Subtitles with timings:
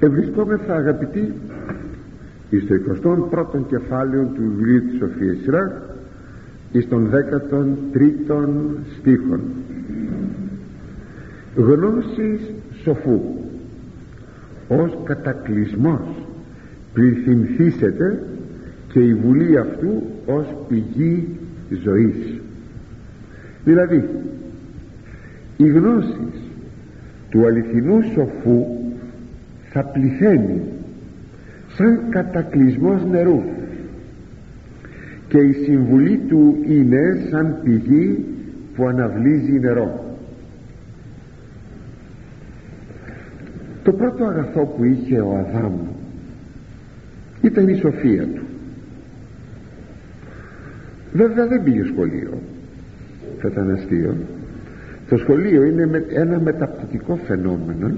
[0.00, 1.32] και βρισκόμεθα αγαπητοί
[2.64, 5.72] στο 21ο κεφάλαιο του βιβλίου της Σοφίας Σειράχ
[6.72, 8.46] εις τον 13ο
[8.98, 9.40] στίχον.
[11.56, 12.40] Γνώσης
[12.82, 13.20] σοφού.
[14.68, 16.26] Ως κατακλυσμός
[16.92, 18.22] πληθυνθήσετε
[18.92, 21.28] και η βουλή αυτού ως πηγή
[21.82, 22.40] ζωής.
[23.64, 24.08] Δηλαδή
[25.56, 26.40] η γνώσης
[27.30, 28.79] του αληθινού σοφού
[29.72, 30.62] θα πληθαίνει
[31.76, 33.42] σαν κατακλυσμός νερού.
[35.28, 38.24] Και η συμβουλή του είναι σαν πηγή
[38.74, 40.04] που αναβλύζει νερό.
[43.82, 45.72] Το πρώτο αγαθό που είχε ο Αδάμ
[47.42, 48.42] ήταν η σοφία του.
[51.12, 52.38] Βέβαια δεν πήγε σχολείο.
[53.38, 54.16] Θα ήταν αστείο.
[55.08, 57.94] Το σχολείο είναι ένα μεταπτωτικό φαινόμενο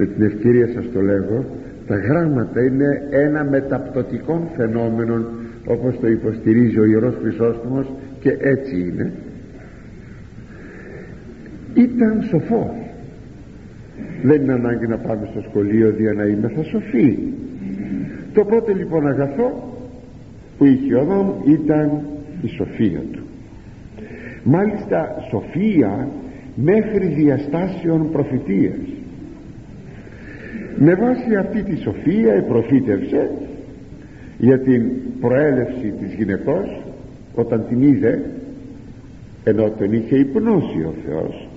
[0.00, 1.44] με την ευκαιρία σας το λέγω
[1.86, 5.24] τα γράμματα είναι ένα μεταπτωτικό φαινόμενο
[5.66, 7.86] όπως το υποστηρίζει ο Ιερός Χρυσόστομος
[8.20, 9.12] και έτσι είναι.
[11.74, 12.74] Ήταν σοφός.
[14.22, 17.18] Δεν είναι ανάγκη να πάμε στο σχολείο για να είμαι θα σοφή
[18.34, 19.76] το πρώτο λοιπόν αγαθό
[20.58, 22.00] που είχε ο Αδάμ ήταν
[22.42, 23.22] η σοφία του.
[24.44, 26.08] Μάλιστα σοφία
[26.54, 28.99] μέχρι διαστάσεων προφητείας
[30.76, 33.30] με βάση αυτή τη σοφία επροφήτευσε
[34.38, 34.90] για την
[35.20, 36.82] προέλευση της γυναικός
[37.34, 38.22] όταν την είδε
[39.44, 41.48] ενώ τον είχε υπνώσει ο Θεός.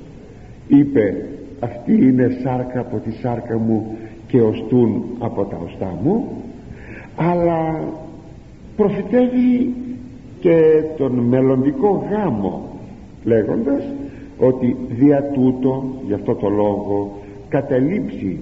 [0.67, 1.25] Είπε
[1.59, 3.97] αυτή είναι σάρκα από τη σάρκα μου
[4.27, 6.43] και οστούν από τα οστά μου
[7.15, 7.87] αλλά
[8.75, 9.73] προφητεύει
[10.39, 12.69] και τον μελλοντικό γάμο
[13.23, 13.83] λέγοντας
[14.37, 17.17] ότι δια τούτο γι' αυτό το λόγο
[17.49, 18.39] καταλήψει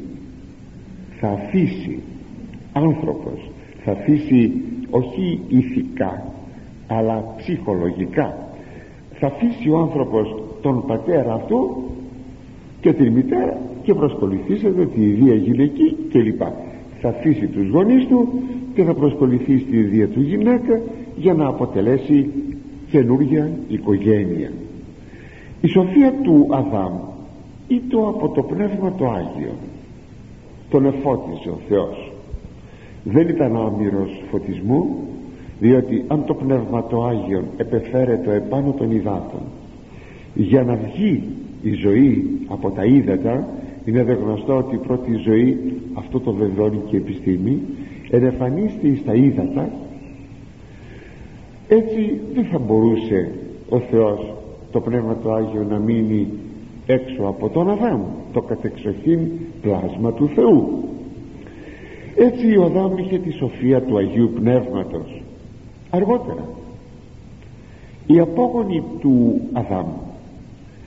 [1.21, 1.99] θα αφήσει
[2.73, 3.49] άνθρωπος
[3.83, 4.51] θα αφήσει
[4.89, 6.23] όχι ηθικά
[6.87, 8.37] αλλά ψυχολογικά
[9.21, 11.83] θα αφήσει ο άνθρωπος τον πατέρα αυτού
[12.81, 16.41] και την μητέρα και προσκοληθήσετε τη ιδία γυναική κλπ.
[17.01, 18.27] Θα αφήσει τους γονείς του
[18.73, 20.81] και θα προσκοληθεί στη ιδία του γυναίκα
[21.17, 22.29] για να αποτελέσει
[22.91, 24.51] καινούργια οικογένεια.
[25.61, 26.93] Η σοφία του Αδάμ
[27.67, 29.53] ήταν από το Πνεύμα το Άγιο
[30.71, 32.11] τον εφώτιζε ο Θεός.
[33.03, 34.95] Δεν ήταν άμυρος φωτισμού
[35.59, 39.41] διότι αν το Πνεύμα το Άγιο επεφέρεται επάνω των υδάτων
[40.33, 41.23] για να βγει
[41.61, 43.47] η ζωή από τα ύδατα
[43.85, 45.57] είναι δε γνωστό ότι η πρώτη ζωή
[45.93, 47.61] αυτό το βεβαιώνει και η επιστήμη
[48.09, 49.69] ενεφανίστη στα ύδατα
[51.67, 53.31] έτσι δεν θα μπορούσε
[53.69, 54.33] ο Θεός
[54.71, 56.27] το Πνεύμα του Άγιο να μείνει
[56.85, 58.01] έξω από τον Αδάμ
[58.33, 59.19] το κατεξοχήν
[59.61, 60.83] πλάσμα του Θεού.
[62.15, 65.21] Έτσι ο Αδάμ είχε τη σοφία του Αγίου Πνεύματος.
[65.89, 66.45] Αργότερα
[68.07, 69.87] οι απόγονοι του Αδάμ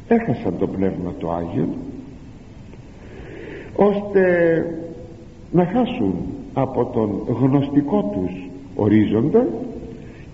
[0.08, 1.68] έχασαν το Πνεύμα του Άγιο
[3.76, 4.22] ώστε
[5.52, 6.14] να χάσουν
[6.54, 9.46] από τον γνωστικό τους ορίζοντα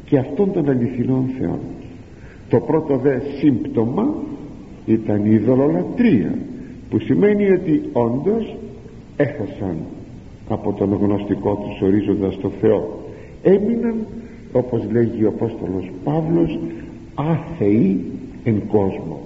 [0.04, 1.58] και αυτόν των αληθινών θεών
[2.48, 4.14] το πρώτο δε σύμπτωμα
[4.92, 6.34] ήταν η ειδωλολατρία
[6.90, 8.56] που σημαίνει ότι όντως
[9.16, 9.76] έχασαν
[10.48, 13.00] από τον γνωστικό τους ορίζοντας στο Θεό.
[13.42, 13.94] Έμειναν
[14.52, 16.58] όπως λέγει ο Απόστολος Παύλος
[17.14, 18.04] άθεοι
[18.44, 19.20] εν κόσμο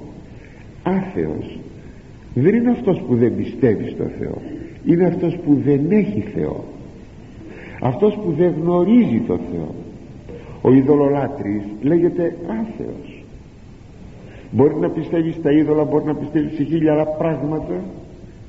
[0.82, 1.58] άθεος
[2.34, 4.38] δεν είναι αυτός που δεν πιστεύει στο Θεό
[4.84, 6.64] είναι αυτός που δεν έχει Θεό.
[7.80, 9.74] Αυτός που δεν γνωρίζει το Θεό.
[10.62, 13.13] Ο ειδωλολάτρης λέγεται άθεος
[14.54, 17.84] μπορεί να πιστεύεις στα είδωλα μπορεί να πιστεύεις σε χίλια άλλα πράγματα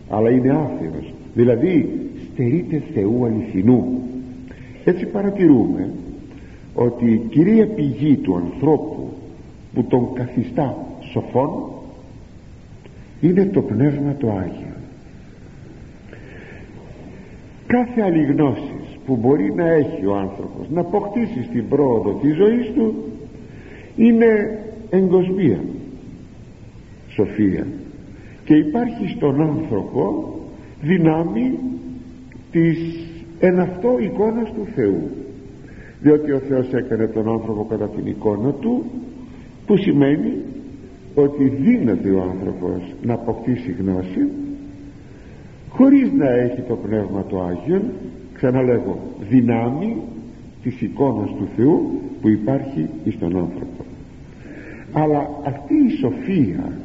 [0.09, 1.13] αλλά είναι άθεος.
[1.33, 1.89] Δηλαδή
[2.31, 4.01] στερείται Θεού αληθινού.
[4.83, 5.89] Έτσι παρατηρούμε
[6.75, 9.09] ότι η κυρία πηγή του ανθρώπου
[9.73, 10.77] που τον καθιστά
[11.11, 11.49] σοφόν
[13.21, 14.75] είναι το Πνεύμα το Άγιο.
[17.67, 18.73] Κάθε άλλη γνώση
[19.05, 22.93] που μπορεί να έχει ο άνθρωπος να αποκτήσει στην πρόοδο της ζωής του
[23.95, 24.59] είναι
[24.89, 25.59] εγκοσμία
[27.15, 27.67] σοφία.
[28.45, 30.33] Και υπάρχει στον άνθρωπο
[30.81, 31.59] δυνάμει
[32.51, 32.77] της
[33.39, 35.09] εν αυτό εικόνας του Θεού.
[36.01, 38.83] Διότι ο Θεός έκανε τον άνθρωπο κατά την εικόνα του
[39.65, 40.33] που σημαίνει
[41.15, 44.27] ότι δύναται ο άνθρωπος να αποκτήσει γνώση
[45.69, 47.81] χωρίς να έχει το Πνεύμα το Άγιο
[48.33, 50.01] ξαναλέγω δυνάμει
[50.63, 53.85] της εικόνας του Θεού που υπάρχει στον άνθρωπο.
[54.93, 56.77] Αλλά αυτή η σοφία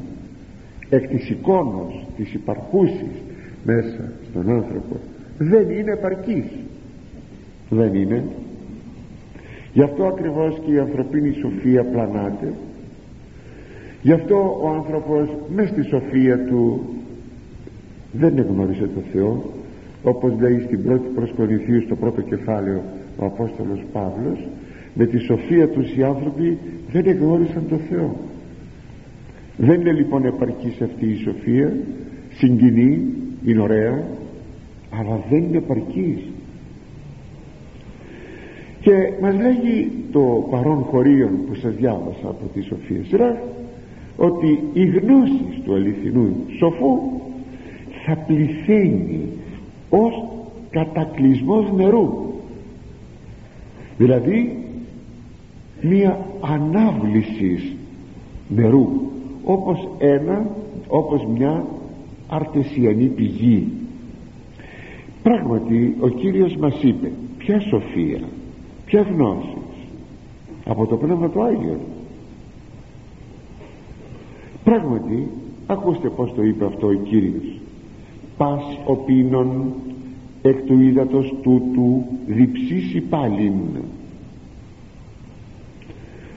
[0.91, 3.15] εκ της εικόνας της υπαρχούσης
[3.63, 4.99] μέσα στον άνθρωπο
[5.37, 6.45] δεν είναι επαρκής.
[7.69, 8.23] Δεν είναι.
[9.73, 12.53] Γι' αυτό ακριβώς και η ανθρωπίνη σοφία πλανάται.
[14.01, 16.81] Γι' αυτό ο άνθρωπος μες στη σοφία του
[18.11, 19.43] δεν εγνώρισε το Θεό
[20.03, 22.81] όπως λέει στην πρώτη προσκοληθή στο πρώτο κεφάλαιο
[23.17, 24.47] ο Απόστολος Παύλος.
[24.93, 26.57] Με τη σοφία τους οι άνθρωποι
[26.91, 28.15] δεν εγνώρισαν το Θεό
[29.63, 31.73] δεν είναι λοιπόν επαρκής αυτή η σοφία
[32.33, 33.03] συγκινεί,
[33.45, 34.03] είναι ωραία
[34.89, 36.19] αλλά δεν είναι επαρκής.
[38.81, 38.91] Και
[39.21, 43.41] μας λέγει το παρόν χωρίον που σας διάβασα από τη Σοφία Σειρά
[44.17, 46.99] ότι η γνώση του αληθινού σοφού
[48.05, 49.19] θα πληθαίνει
[49.89, 50.23] ως
[50.69, 52.33] κατακλυσμός νερού.
[53.97, 54.57] Δηλαδή
[55.81, 57.75] μία ανάβλησης
[58.47, 59.11] νερού
[59.43, 60.47] όπως ένα
[60.87, 61.65] όπως μια
[62.27, 63.67] αρτεσιανή πηγή.
[65.23, 68.21] Πράγματι ο Κύριος μας είπε ποια σοφία
[68.85, 69.57] ποια γνώση
[70.65, 71.79] από το Πνεύμα του Άγιο
[74.63, 75.27] πράγματι
[75.67, 77.59] ακούστε πως το είπε αυτό ο Κύριος.
[78.37, 79.73] Πας ο πίνων
[80.41, 83.53] εκ του ύδατος τούτου διψήσει πάλιν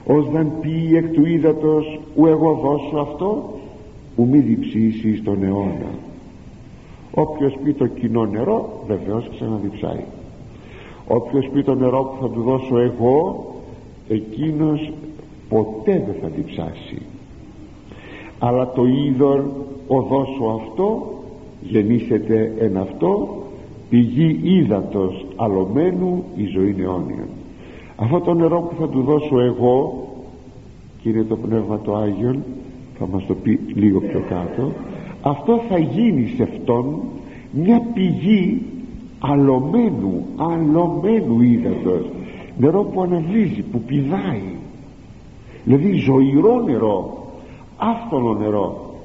[0.07, 3.53] ως δαν πει εκ του ύδατος ου εγώ δώσω αυτό
[4.15, 5.91] ου μη διψήσει στον αιώνα
[7.15, 10.03] όποιος πει το κοινό νερό βεβαίως ξαναδιψάει.
[11.07, 13.45] Όποιος πει το νερό που θα του δώσω εγώ
[14.07, 14.91] εκείνος
[15.49, 17.01] ποτέ δεν θα διψάσει.
[18.39, 19.43] Αλλά το είδωρ
[19.87, 21.13] δώσω αυτό
[21.61, 23.27] γεννήσεται εν αυτό
[23.89, 27.27] πηγή ύδατος αλωμένου η ζωή αιώνια
[27.95, 30.07] αυτό το νερό που θα του δώσω εγώ
[31.01, 32.43] και είναι το Πνεύμα το Άγιον
[32.99, 34.71] θα μας το πει λίγο πιο κάτω
[35.21, 37.01] αυτό θα γίνει σε αυτόν
[37.51, 38.61] μια πηγή
[39.19, 42.09] αλωμένου αλωμένου ύδατος.
[42.57, 44.55] Νερό που αναβίζει που πηδάει.
[45.63, 47.27] Δηλαδή ζωηρό νερό
[47.77, 48.95] άφθονο νερό.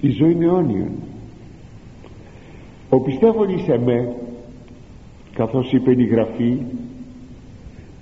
[0.00, 0.88] Η ζωή αιώνια
[2.88, 4.14] ο πιστεύων εις εμέ
[5.34, 6.58] καθώς είπε η Γραφή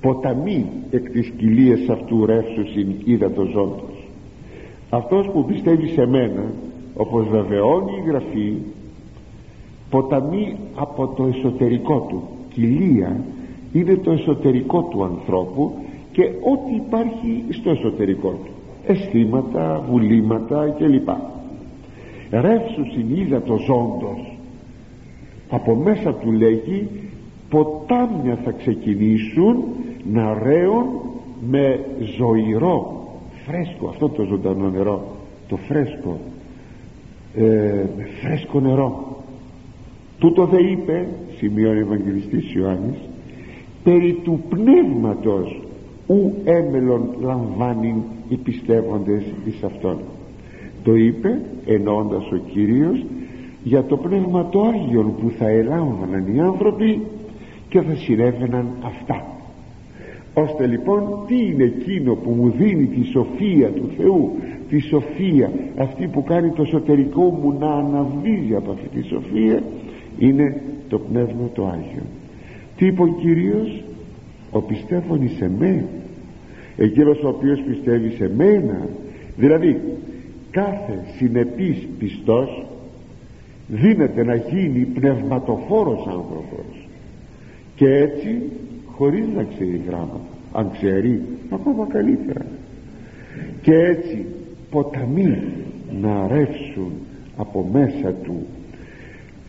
[0.00, 2.94] ποταμί εκ της κοιλίας αυτού ρεύσουσιν
[3.34, 4.08] το ζώντος
[4.90, 6.52] αυτός που πιστεύει σε μένα
[6.94, 8.54] όπως βεβαιώνει η Γραφή
[9.90, 12.22] ποταμί από το εσωτερικό του
[12.54, 13.24] κοιλία
[13.72, 15.72] είναι το εσωτερικό του ανθρώπου
[16.12, 18.50] και ό,τι υπάρχει στο εσωτερικό του.
[18.86, 21.08] Αισθήματα, βουλήματα κλπ.
[22.30, 24.36] Ρεύσουσιν το ζώντος
[25.50, 26.88] από μέσα του λέγει
[27.50, 29.64] ποτάμια θα ξεκινήσουν
[30.12, 30.86] να ρέουν
[31.50, 31.84] με
[32.16, 33.08] ζωηρό
[33.46, 35.02] φρέσκο αυτό το ζωντανό νερό
[35.48, 36.18] το φρέσκο
[37.34, 37.84] ε,
[38.22, 39.16] φρέσκο νερό.
[40.18, 41.06] Τούτο δε είπε
[41.36, 42.98] σημειώνει ο Ευαγγελιστής Ιωάννης
[43.84, 45.60] περί του πνεύματος
[46.06, 49.98] ου έμελον λαμβάνει οι πιστεύοντες εις αυτόν
[50.82, 53.04] το είπε ενώντας ο Κύριος
[53.62, 57.00] για το πνεύμα το Άγιον που θα ελάμβαναν οι άνθρωποι
[57.68, 59.24] και θα συνέβαιναν αυτά
[60.34, 64.32] ώστε λοιπόν τι είναι εκείνο που μου δίνει τη σοφία του Θεού
[64.68, 69.62] τη σοφία αυτή που κάνει το εσωτερικό μου να αναβίζει από αυτή τη σοφία
[70.18, 72.02] είναι το Πνεύμα το Άγιο.
[72.76, 73.82] Τι είπε ο Κύριος
[74.50, 75.84] ο πιστεύων σε με.
[76.76, 78.88] Εκείνος ο οποίος πιστεύει σε μένα
[79.36, 79.80] δηλαδή
[80.50, 82.64] κάθε συνεπής πιστός
[83.68, 86.88] δίνεται να γίνει πνευματοφόρος άνθρωπος.
[87.74, 88.42] Και έτσι
[89.00, 92.46] χωρίς να ξέρει γράμματα αν ξέρει ακόμα καλύτερα.
[93.62, 94.26] Και έτσι
[94.70, 95.42] ποταμοί
[96.00, 96.92] να ρεύσουν
[97.36, 98.46] από μέσα του.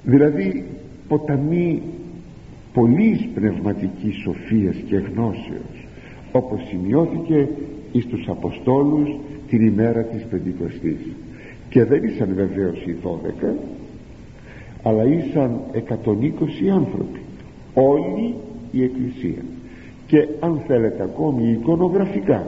[0.03, 0.65] Δηλαδή
[1.07, 1.81] ποταμοί
[2.73, 5.85] πολλής πνευματικής σοφίας και γνώσεως
[6.31, 7.47] όπως σημειώθηκε
[7.91, 9.09] εις τους Αποστόλους
[9.47, 10.99] την ημέρα της Πεντηκοστής.
[11.69, 13.55] Και δεν ήσαν βεβαίως οι 12
[14.83, 17.19] αλλά ήσαν 120 άνθρωποι
[17.73, 18.33] όλη
[18.71, 19.43] η Εκκλησία.
[20.07, 22.47] Και αν θέλετε ακόμη εικονογραφικά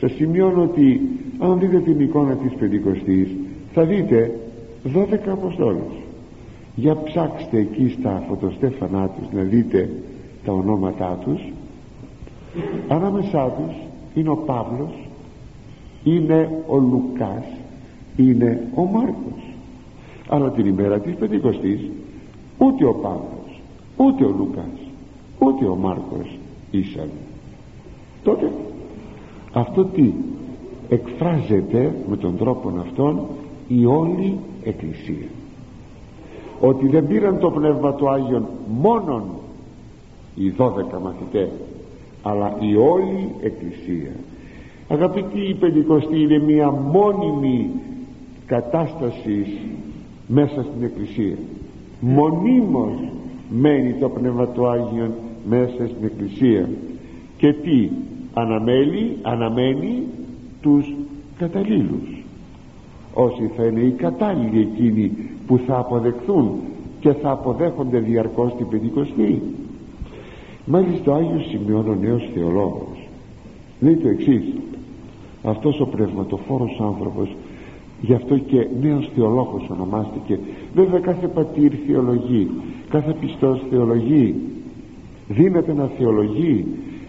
[0.00, 1.00] σας σημειώνω ότι
[1.38, 3.28] αν δείτε την εικόνα της Πεντηκοστής
[3.72, 4.38] θα δείτε
[4.94, 5.94] 12 Αποστόλους.
[6.74, 9.90] Για ψάξτε εκεί στα φωτοστέφανά τους να δείτε
[10.44, 11.40] τα ονόματά τους.
[12.88, 13.74] Ανάμεσά τους
[14.14, 15.08] είναι ο Παύλος
[16.04, 17.44] είναι ο Λουκάς
[18.16, 19.54] είναι ο Μάρκος.
[20.28, 21.80] Αλλά την ημέρα της Πεντηκοστής
[22.58, 23.60] ούτε ο Παύλος
[23.96, 24.85] ούτε ο Λουκάς
[25.38, 26.38] ούτε ο Μάρκος
[26.70, 27.10] ήσαν.
[28.22, 28.52] Τότε
[29.52, 30.12] αυτό τι
[30.88, 33.20] εκφράζεται με τον τρόπο αυτόν
[33.68, 35.28] η όλη εκκλησία.
[36.60, 38.46] Ότι δεν πήραν το Πνεύμα του Άγιον
[38.80, 39.22] μόνον
[40.34, 41.48] οι 12 μαθητές
[42.22, 44.12] αλλά η όλη Εκκλησία.
[44.88, 47.70] Αγαπητοί η Πεντηκοστή είναι μια μόνιμη
[48.46, 49.48] κατάστασης
[50.26, 51.36] μέσα στην Εκκλησία.
[52.00, 52.92] Μονίμως
[53.50, 55.10] μένει το Πνεύμα του Άγιον
[55.48, 56.68] μέσα στην Εκκλησία.
[57.36, 57.88] Και τι
[58.34, 60.02] αναμέλει, αναμένει
[60.60, 60.92] τους
[61.38, 62.24] καταλήλους.
[63.14, 65.12] Όσοι θα είναι οι κατάλληλοι εκείνοι
[65.46, 66.50] που θα αποδεχθούν
[67.00, 69.42] και θα αποδέχονται διαρκώς την Πεντηκοστή.
[70.66, 73.06] Μάλιστα ο Άγιος Σημειών ο νέος θεολόγος
[73.80, 74.44] λέει το εξής.
[75.42, 77.36] Αυτός ο πνευματοφόρος άνθρωπος
[78.00, 80.38] γι' αυτό και νέος θεολόγος ονομάστηκε.
[80.74, 82.50] Βέβαια κάθε πατήρ θεολογεί
[82.88, 84.34] κάθε πιστός θεολογεί
[85.28, 86.66] δίνεται να θεολογεί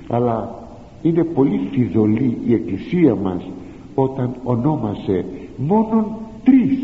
[0.07, 0.67] αλλά
[1.01, 3.43] είναι πολύ φιδωλή η εκκλησία μας
[3.95, 5.25] όταν ονόμασε
[5.57, 6.05] μόνον
[6.43, 6.79] τρεις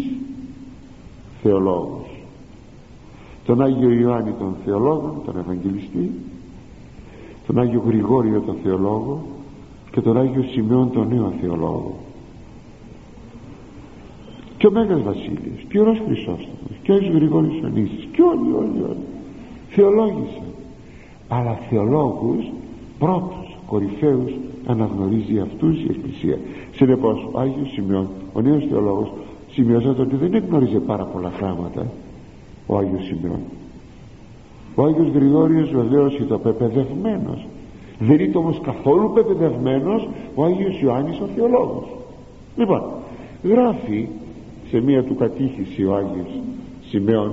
[1.41, 2.07] θεολόγους.
[3.45, 6.11] Τον Άγιο Ιωάννη τον θεολόγο τον Ευαγγελιστή
[7.47, 9.25] τον Άγιο Γρηγόριο τον θεολόγο
[9.91, 11.95] και τον Άγιο Σημειών τον νέο θεολόγο.
[14.57, 18.51] Και ο Μέγας Βασίλειος και ο Ρος Χρυσόστομος και ο Άγιος Γρηγόριος Ονίσης και όλοι
[18.51, 19.05] όλοι όλοι
[19.69, 20.52] θεολόγησαν
[21.37, 22.51] αλλά θεολόγους
[22.99, 24.31] πρώτους κορυφαίους
[24.65, 26.37] αναγνωρίζει αυτούς η Εκκλησία.
[26.75, 29.11] Συνεπώς ο Άγιος Σημειών ο νέος θεολόγος
[29.51, 31.85] σημειώσατε ότι δεν εγνώριζε πάρα πολλά πράγματα
[32.65, 33.39] ο Άγιος Σημειών
[34.75, 37.45] ο Άγιος Γρηγόριος βεβαίως ήταν πεπαιδευμένος.
[37.99, 41.85] Δεν ήταν όμως καθόλου πεπαιδευμένος ο Άγιος Ιωάννης ο θεολόγος.
[42.57, 42.81] Λοιπόν
[43.43, 44.07] γράφει
[44.69, 46.39] σε μία του κατήχηση ο Άγιος
[46.89, 47.31] Σημειών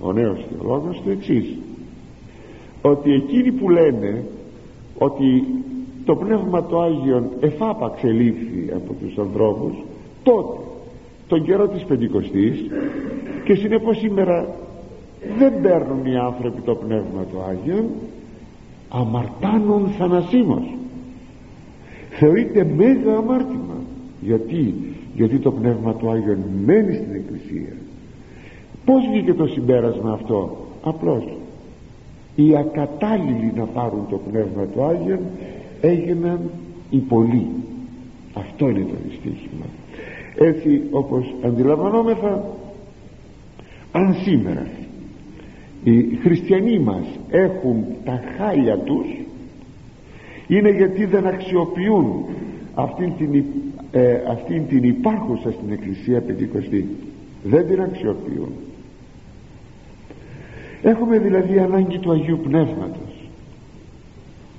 [0.00, 1.58] ο νέος θεολόγος το εξής
[2.86, 4.24] ότι εκείνοι που λένε
[4.98, 5.44] ότι
[6.04, 9.72] το Πνεύμα του Άγιον εφάπαξ ελήφθη από τους ανθρώπους
[10.22, 10.58] τότε
[11.28, 12.64] τον καιρό της Πεντηκοστής
[13.44, 14.54] και συνεπώς σήμερα
[15.38, 17.84] δεν παίρνουν οι άνθρωποι το Πνεύμα του Άγιον
[18.88, 20.74] αμαρτάνουν θανασίμως
[22.18, 23.76] θεωρείται μέγα αμάρτημα.
[24.20, 24.74] Γιατί;
[25.14, 27.72] Γιατί το Πνεύμα του Άγιον μένει στην Εκκλησία.
[28.84, 31.24] Πως βγήκε το συμπέρασμα αυτό; Απλώς
[32.34, 35.20] οι ακατάλληλοι να πάρουν το Πνεύμα του Άγιον
[35.80, 36.40] έγιναν
[36.90, 37.46] οι πολλοί.
[38.34, 39.66] Αυτό είναι το δυστύχημα.
[40.38, 42.44] Έτσι όπως αντιλαμβανόμεθα
[43.92, 44.66] αν σήμερα
[45.84, 49.06] οι χριστιανοί μας έχουν τα χάλια τους
[50.48, 52.24] είναι γιατί δεν αξιοποιούν
[52.74, 53.44] αυτήν την,
[53.92, 56.88] ε, αυτήν την υπάρχουσα στην Εκκλησία Πεντηκοστή.
[57.44, 58.52] Δεν την αξιοποιούν
[60.84, 63.28] έχουμε δηλαδή ανάγκη του Αγίου Πνεύματος.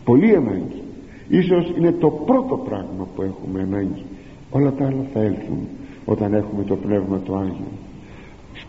[0.04, 0.82] Πολύ ανάγκη.
[1.28, 4.04] Ίσως είναι το πρώτο πράγμα που έχουμε ανάγκη.
[4.50, 5.68] Όλα τα άλλα θα έλθουν
[6.06, 7.72] όταν έχουμε το Πνεύμα του Άγιο.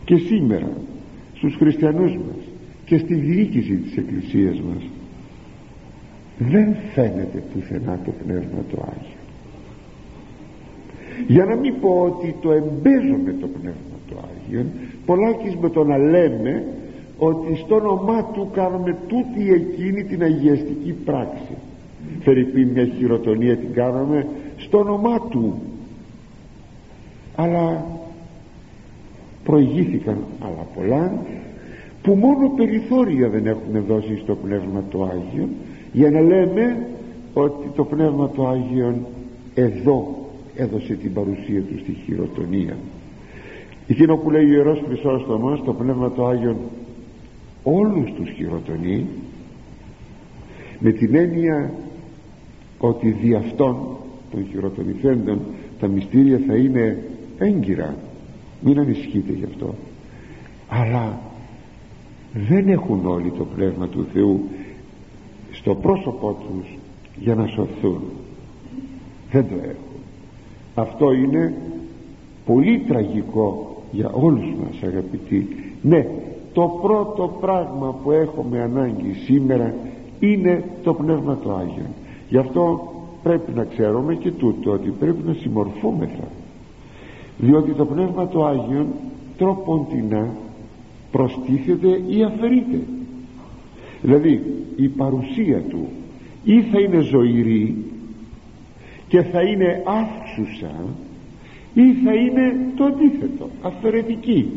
[0.05, 0.71] Και σήμερα
[1.35, 2.45] στους χριστιανούς μας
[2.85, 4.83] και στη διοίκηση της Εκκλησίας μας
[6.39, 9.17] δεν φαίνεται πουθενά το Πνεύμα του Άγιο.
[11.27, 14.67] Για να μην πω ότι το εμπέζουμε το Πνεύμα του Άγιο
[15.07, 16.65] πολλάκις με το να λέμε
[17.19, 21.57] ότι στο όνομά του κάνουμε τούτη εκείνη την αγιαστική πράξη.
[22.21, 25.61] Φερρυπή μια χειροτονία την κάναμε στο όνομά του.
[27.35, 27.87] Αλλά
[29.45, 31.13] προηγήθηκαν άλλα πολλά
[32.03, 35.49] που μόνο περιθώρια δεν έχουν δώσει στο Πνεύμα του Άγιο
[35.93, 36.87] για να λέμε
[37.35, 38.95] ότι το Πνεύμα του Άγιο
[39.55, 40.15] εδώ
[40.57, 42.77] έδωσε την παρουσία του στη χειροτονία.
[43.87, 46.57] Εκείνο που λέει ο Ιερός Χρυσόστομος το Πνεύμα του Άγιο
[47.69, 49.07] όλους τους χειροτονεί
[50.79, 51.73] με την έννοια
[52.79, 53.77] ότι δι' αυτών
[54.31, 55.41] των χειροτονηθέντων
[55.81, 57.03] τα μυστήρια θα είναι
[57.39, 57.97] έγκυρα.
[58.61, 59.75] Μην ανησυχείτε γι' αυτό.
[60.69, 61.21] Αλλά
[62.49, 64.41] δεν έχουν όλοι το Πνεύμα του Θεού
[65.53, 66.79] στο πρόσωπό τους
[67.17, 68.03] για να σωθούν.
[69.31, 70.01] Δεν το έχουν.
[70.75, 71.55] Αυτό είναι
[72.47, 75.49] πολύ τραγικό για όλους μας αγαπητοί.
[75.83, 76.07] Ναι
[76.57, 79.75] το πρώτο πράγμα που έχουμε ανάγκη σήμερα
[80.21, 81.87] είναι το Πνεύμα του Άγιο
[82.29, 86.29] γι' αυτό πρέπει να ξέρουμε και τούτο ότι πρέπει να συμμορφούμεθα.
[87.39, 88.87] Διότι το Πνεύμα του Άγιο
[89.39, 90.29] τρόποντινά
[91.11, 92.81] προστίθεται ή αφαιρείται.
[94.03, 94.43] Δηλαδή
[94.77, 95.89] η παρουσία του
[96.45, 97.85] ή θα είναι ζωηρή
[99.09, 100.75] και θα είναι αύξουσα
[101.75, 104.51] ή θα είναι το αντίθετο αφαιρετική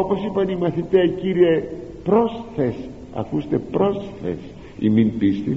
[0.00, 1.62] όπως είπαν οι μαθητές κύριε
[2.04, 2.74] πρόσθες
[3.14, 4.38] ακούστε πρόσθες
[4.78, 5.56] η μην πίστη.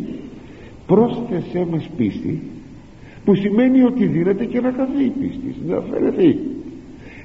[0.88, 2.42] Πρόσθεσέ μας πίστη
[3.26, 6.40] που σημαίνει ότι δίνεται και να καθεί η πίστη να αφαιρεθεί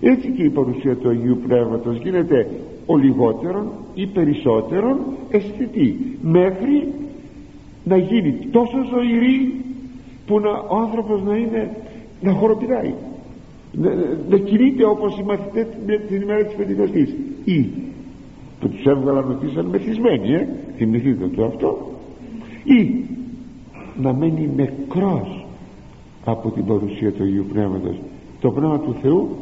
[0.01, 2.51] έτσι και η παρουσία του Αγίου Πνεύματος γίνεται
[2.87, 4.99] ο λιγότερον ή περισσότερον
[5.31, 6.93] αισθητή μέχρι
[7.85, 9.55] να γίνει τόσο ζωηρή
[10.27, 11.77] που να, ο άνθρωπος να είναι
[12.21, 12.95] να χοροπηδάει
[13.73, 13.95] να,
[14.29, 15.67] να κινείται όπως οι μαθητές
[16.09, 17.15] την ημέρα της Πεντηκοστής.
[17.45, 17.67] Ή
[18.61, 21.91] που τους έβγαλαν ότι ήσαν μεθυσμένοι ε; θυμηθείτε το αυτό.
[22.65, 23.05] Ή
[24.01, 25.47] να μένει νεκρός
[26.25, 27.97] από την παρουσία του Αγίου Πνεύματος.
[28.41, 29.37] Το Πνεύμα του Θεού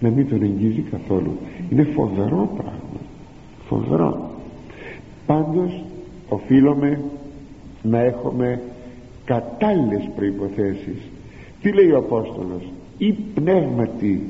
[0.00, 1.32] να μην τον εγγύζει καθόλου.
[1.70, 3.00] Είναι φοβερό πράγμα.
[3.68, 4.30] Φοβερό.
[5.26, 5.84] Πάντως
[6.28, 7.00] οφείλουμε
[7.82, 8.60] να έχουμε
[9.24, 10.98] κατάλληλες προϋποθέσεις.
[11.62, 12.62] Τι λέει ο Απόστολος;
[13.00, 14.22] Ή πνεύματι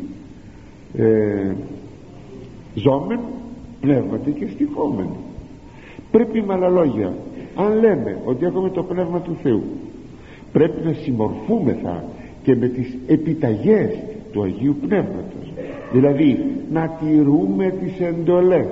[0.97, 1.53] ε,
[2.75, 3.21] ζώμεν
[3.81, 5.09] πνεύματι και στοιχόμεν
[6.11, 7.15] πρέπει με άλλα λόγια
[7.55, 9.62] αν λέμε ότι έχουμε το πνεύμα του Θεού
[10.53, 12.05] πρέπει να συμμορφούμεθα
[12.43, 13.91] και με τις επιταγές
[14.33, 15.53] του Αγίου Πνεύματος.
[15.93, 18.69] Δηλαδή να τηρούμε τις εντολές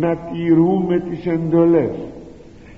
[0.00, 1.90] να τηρούμε τις εντολές.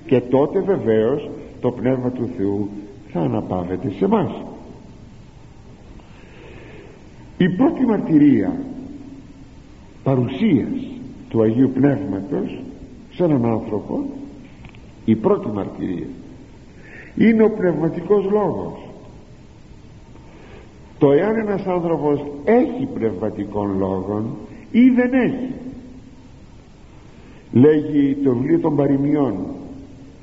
[0.07, 1.31] Και τότε βεβαίως
[1.61, 2.69] το Πνεύμα του Θεού
[3.13, 4.31] θα αναπαύεται σε μας
[7.39, 8.57] η πρώτη μαρτυρία
[10.03, 10.69] παρουσίας
[11.29, 12.61] του Αγίου Πνεύματος
[13.13, 14.05] σε έναν άνθρωπο
[15.05, 16.07] η πρώτη μαρτυρία
[17.17, 18.79] είναι ο πνευματικός λόγος.
[20.99, 24.37] Το εάν ένας άνθρωπος έχει πνευματικών λόγων
[24.71, 25.55] ή δεν έχει.
[27.53, 29.35] Λέγει το βιβλίο των παροιμιών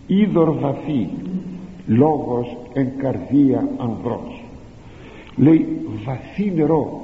[0.08, 1.10] είδωρ βαθύ
[1.88, 4.44] λόγος εν καρδία ανδρός
[5.36, 5.68] λέει
[6.06, 7.03] βαθύ νερό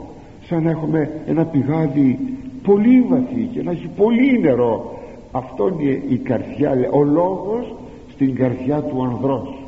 [0.49, 2.19] σαν να έχουμε ένα πηγάδι
[2.63, 4.99] πολύ βαθύ και να έχει πολύ νερό.
[5.31, 7.75] Αυτό είναι η καρδιά ο λόγος
[8.13, 9.63] στην καρδιά του ανδρός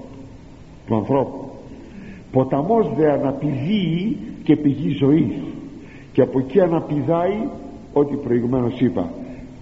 [0.88, 1.39] του ανθρώπου.
[2.31, 5.33] Ποταμός δε αναπηδεί και πηγή ζωής.
[6.13, 7.47] Και από εκεί αναπηδάει
[7.93, 9.09] ό,τι προηγουμένως είπα.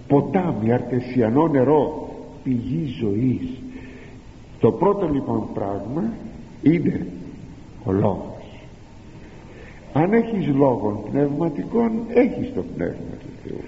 [0.08, 2.08] Ποτάμι αρτεσιανό νερό
[2.44, 3.62] πηγή ζωής.
[4.60, 6.12] Το πρώτο λοιπόν πράγμα
[6.62, 7.06] είναι
[7.84, 8.29] ο λόγος
[9.92, 13.60] αν έχεις λόγων πνευματικών έχεις το πνεύμα του Θεού.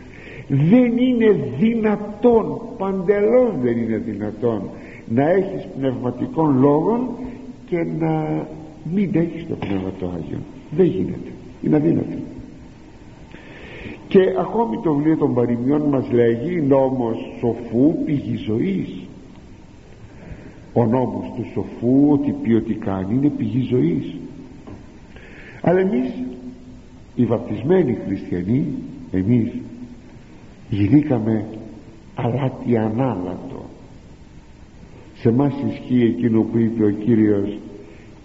[0.48, 4.62] Δεν είναι δυνατόν παντελώς δεν είναι δυνατόν
[5.08, 7.08] να έχεις πνευματικών λόγων
[7.66, 8.46] και να
[8.94, 10.38] μην έχεις το πνεύμα το Άγιο.
[10.70, 11.30] Δεν γίνεται.
[11.62, 12.16] Είναι αδύνατο.
[14.08, 19.02] Και ακόμη το βιβλίο των παροιμιών μας λέγει νόμος σοφού πηγή ζωής
[20.72, 24.16] ο νόμος του σοφού ότι πει ότι κάνει είναι πηγή ζωής
[25.62, 26.10] αλλά εμείς
[27.14, 28.64] οι βαπτισμένοι χριστιανοί
[29.10, 29.52] εμείς
[30.68, 31.44] γινήκαμε
[32.14, 33.64] αλάτι ανάλατο.
[35.14, 37.58] Σε μας ισχύει εκείνο που είπε ο Κύριος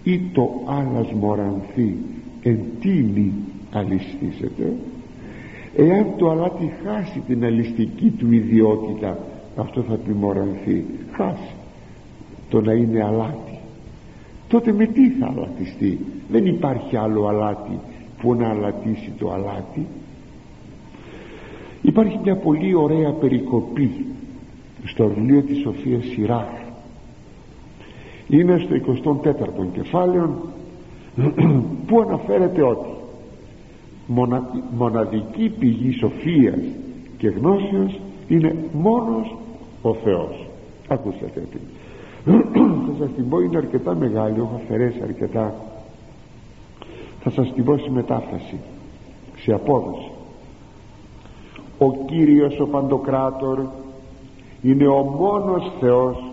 [0.04, 1.96] ή το άλλας μορανθεί
[2.42, 3.32] εν τίνη
[3.72, 4.72] αλυστήσετε
[5.76, 9.18] εάν το αλάτι χάσει την αλυστική του ιδιότητα
[9.56, 11.54] αυτό θα πει μορανθεί χάσει
[12.48, 13.47] το να είναι αλάτι
[14.48, 17.78] τότε με τι θα αλατιστεί; Δεν υπάρχει άλλο αλάτι
[18.22, 19.86] που να αλατίσει το αλάτι.
[21.82, 24.06] Υπάρχει μια πολύ ωραία περικοπή
[24.84, 26.48] στο βιβλίο της Σοφίας Σιράχ.
[28.28, 30.52] Είναι στο 24ο κεφάλαιο
[31.86, 32.88] που αναφέρεται ότι
[34.76, 36.60] μοναδική πηγή σοφίας
[37.18, 39.36] και γνώσεως είναι μόνος
[39.82, 40.46] ο Θεός.
[40.88, 41.58] Ακούσατε τι
[42.88, 45.54] θα σας την πω είναι αρκετά μεγάλη έχω αφαιρέσει αρκετά.
[47.20, 48.58] Θα σας την πω σε μετάφραση
[49.36, 50.10] σε απόδοση.
[51.78, 53.58] Ο Κύριος ο Παντοκράτορ
[54.62, 56.32] είναι ο μόνος Θεός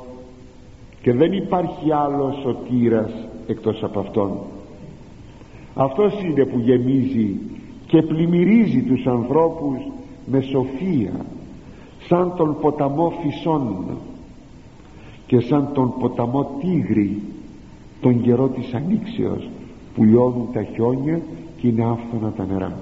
[1.01, 3.11] και δεν υπάρχει άλλος σωτήρας
[3.47, 4.37] εκτός από Αυτόν.
[5.75, 7.39] Αυτός είναι που γεμίζει
[7.87, 9.77] και πλημμυρίζει τους ανθρώπους
[10.25, 11.25] με σοφία
[12.07, 13.85] σαν τον ποταμό φυσών
[15.27, 17.21] και σαν τον ποταμό Τίγρη
[18.01, 19.49] τον καιρό της ανοίξεως
[19.95, 21.21] που λιώνουν τα χιόνια
[21.57, 22.79] και είναι άφθονα τα νερά.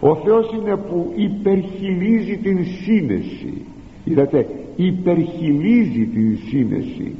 [0.00, 3.64] Ο Θεός είναι που υπερχιλίζει την σύνεση.
[4.04, 7.14] Είδατε υπερχιλίζει την σύνεση.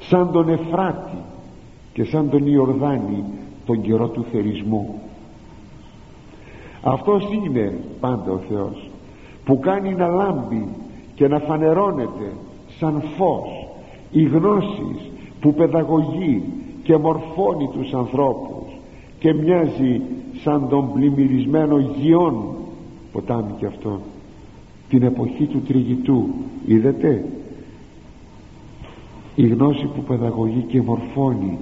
[0.00, 1.16] Σαν τον Εφράτη
[1.92, 3.24] και σαν τον Ιορδάνη
[3.66, 5.00] τον καιρό του θερισμού.
[6.82, 8.90] Αυτός είναι πάντα ο Θεός
[9.44, 10.68] που κάνει να λάμπει
[11.14, 12.32] και να φανερώνεται
[12.78, 13.59] σαν φως
[14.10, 16.42] οι γνώσεις που παιδαγωγεί
[16.82, 18.78] και μορφώνει τους ανθρώπους
[19.18, 20.00] και μοιάζει
[20.42, 22.54] σαν τον πλημμυρισμένο γιον
[23.12, 24.00] ποτάμι και αυτό.
[24.88, 26.28] Την εποχή του τριγητού
[26.66, 27.24] είδατε;
[29.34, 31.58] Η γνώση που παιδαγωγεί και μορφώνει.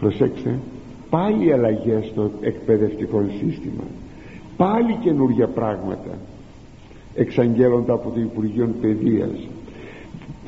[0.00, 0.58] Προσέξτε
[1.10, 3.84] πάλι αλλαγές στο εκπαιδευτικό σύστημα.
[4.56, 6.18] Πάλι καινούργια πράγματα.
[7.14, 9.48] Εξαγγέλλονται από το Υπουργείο Παιδείας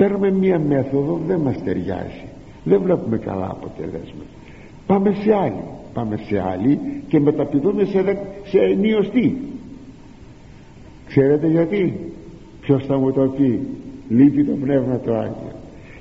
[0.01, 2.25] παίρνουμε μία μέθοδο δεν μας ταιριάζει.
[2.63, 4.31] Δεν βλέπουμε καλά αποτελέσματα.
[4.87, 9.37] Πάμε σε άλλη πάμε σε άλλη και μεταπηδούμε σε, σε ενίωστη.
[11.07, 12.13] Ξέρετε γιατί;
[12.61, 13.67] Ποιος θα μου το πει;
[14.09, 15.51] Λείπει το Πνεύμα το Άγιο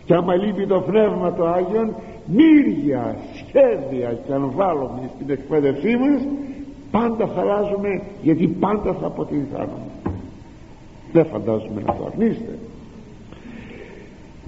[0.04, 1.94] και άμα λείπει το Πνεύμα το Άγιο
[2.26, 6.26] μύρια, σχέδια και αν βάλουμε στην εκπαίδευσή μας
[6.90, 9.90] πάντα θα αλλάζουμε γιατί πάντα θα αποτυγχάνουμε.
[11.12, 12.58] Δεν φαντάζομαι να το αρνείστε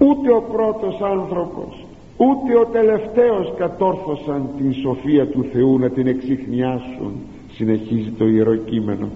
[0.05, 1.85] ούτε ο πρώτος άνθρωπος
[2.17, 7.13] ούτε ο τελευταίος κατόρθωσαν την σοφία του Θεού να την εξηχνιάσουν
[7.51, 9.09] συνεχίζει το Ιερό Κείμενο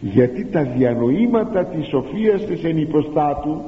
[0.00, 3.60] γιατί τα διανοήματα της σοφίας της ενυποστάτου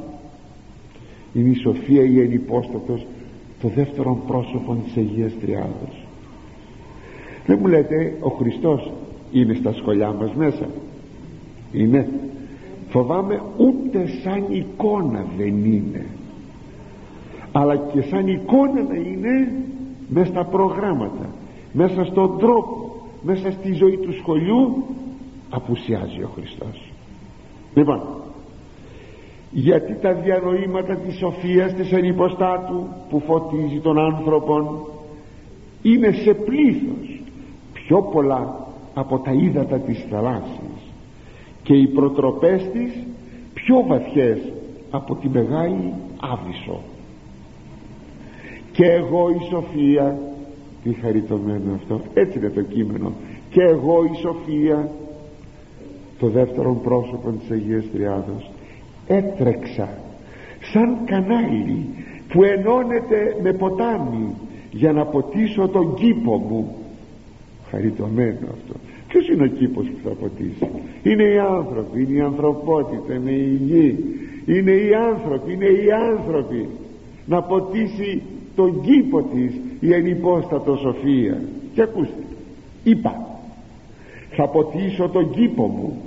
[1.35, 3.07] είναι η σοφία η ενυπόστατος
[3.63, 6.07] το δεύτερο πρόσωπο της Αγίας Τριάδος.
[7.47, 8.93] Δεν μου λέτε ο Χριστός
[9.33, 10.67] είναι στα σχολιά μας μέσα.
[11.73, 12.09] Είναι
[12.95, 16.07] φοβάμαι ούτε σαν εικόνα δεν είναι.
[17.53, 19.53] Αλλά και σαν εικόνα να είναι
[20.09, 21.27] μέσα στα προγράμματα
[21.73, 24.85] μέσα στον τρόπο μέσα στη ζωή του σχολείου
[25.51, 26.93] απουσιάζει ο Χριστός.
[27.75, 28.03] Λοιπόν
[29.51, 34.87] γιατί τα διανοήματα της σοφίας της ενυποστάτου που φωτίζει τον άνθρωπον
[35.83, 37.21] είναι σε πλήθος
[37.73, 40.84] πιο πολλά από τα ύδατα της θαλάσσης
[41.65, 42.93] και οι προτροπές της
[43.55, 44.39] πιο βαθιές
[44.91, 46.81] από τη μεγάλη άβυσσο.
[48.73, 50.19] Και εγώ η Σοφία
[50.83, 53.13] τι χαριτωμένο αυτό έτσι είναι το κείμενο.
[53.51, 54.91] Και εγώ η Σοφία
[56.19, 58.51] το δεύτερο πρόσωπο της Αγίας Τριάδος
[59.07, 59.89] έτρεξα
[60.73, 61.87] σαν κανάλι
[62.29, 64.35] που ενώνεται με ποτάμι
[64.71, 66.77] για να ποτίσω τον κήπο μου.
[67.71, 68.75] Χαριτωμένο αυτό
[69.15, 70.69] ποιος είναι ο κήπος που θα ποτίσει
[71.03, 73.99] είναι οι άνθρωποι, είναι η ανθρωπότητα είναι η γη.
[74.47, 76.69] Είναι οι άνθρωποι, είναι οι άνθρωποι.
[77.27, 78.23] Να ποτίσει
[78.57, 81.41] τον κήπο της η ενυπόστατο σοφία.
[81.75, 82.23] Και ακούστε
[82.85, 83.27] είπα
[84.31, 86.03] θα ποτίσω τον κήπο μου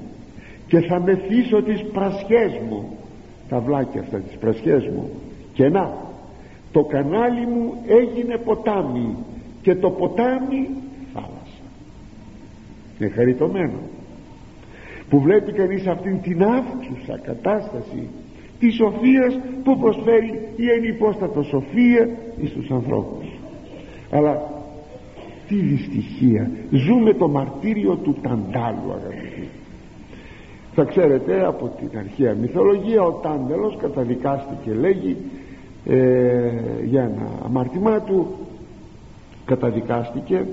[0.67, 2.97] και θα μεθύσω τις πρασιές μου
[3.49, 5.09] τα βλάκια αυτά τις πρασιές μου.
[5.53, 5.93] Και να
[6.71, 9.15] το κανάλι μου έγινε ποτάμι
[9.61, 10.86] και το ποτάμι θάλασσα
[12.99, 13.79] είναι χαριτωμένο.
[15.09, 18.09] Που βλέπει κανείς αυτήν την αύξουσα κατάσταση
[18.59, 22.09] της σοφίας που προσφέρει η ενυπόστατο σοφία
[22.41, 23.25] εις τους ανθρώπους.
[24.11, 24.55] Αλλά
[25.47, 26.51] τι δυστυχία.
[26.69, 29.47] Ζούμε το μαρτύριο του Ταντάλου αγαπητοί.
[30.73, 35.17] Θα ξέρετε από την αρχαία μυθολογία ο Τάντελος καταδικάστηκε λέγει
[35.85, 36.51] ε,
[36.83, 38.35] για ένα αμαρτημά του.
[39.45, 40.45] Καταδικάστηκε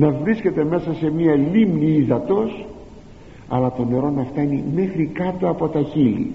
[0.00, 2.66] να βρίσκεται μέσα σε μια λίμνη ύδατος
[3.48, 6.32] αλλά το νερό να φτάνει μέχρι κάτω από τα χείλη.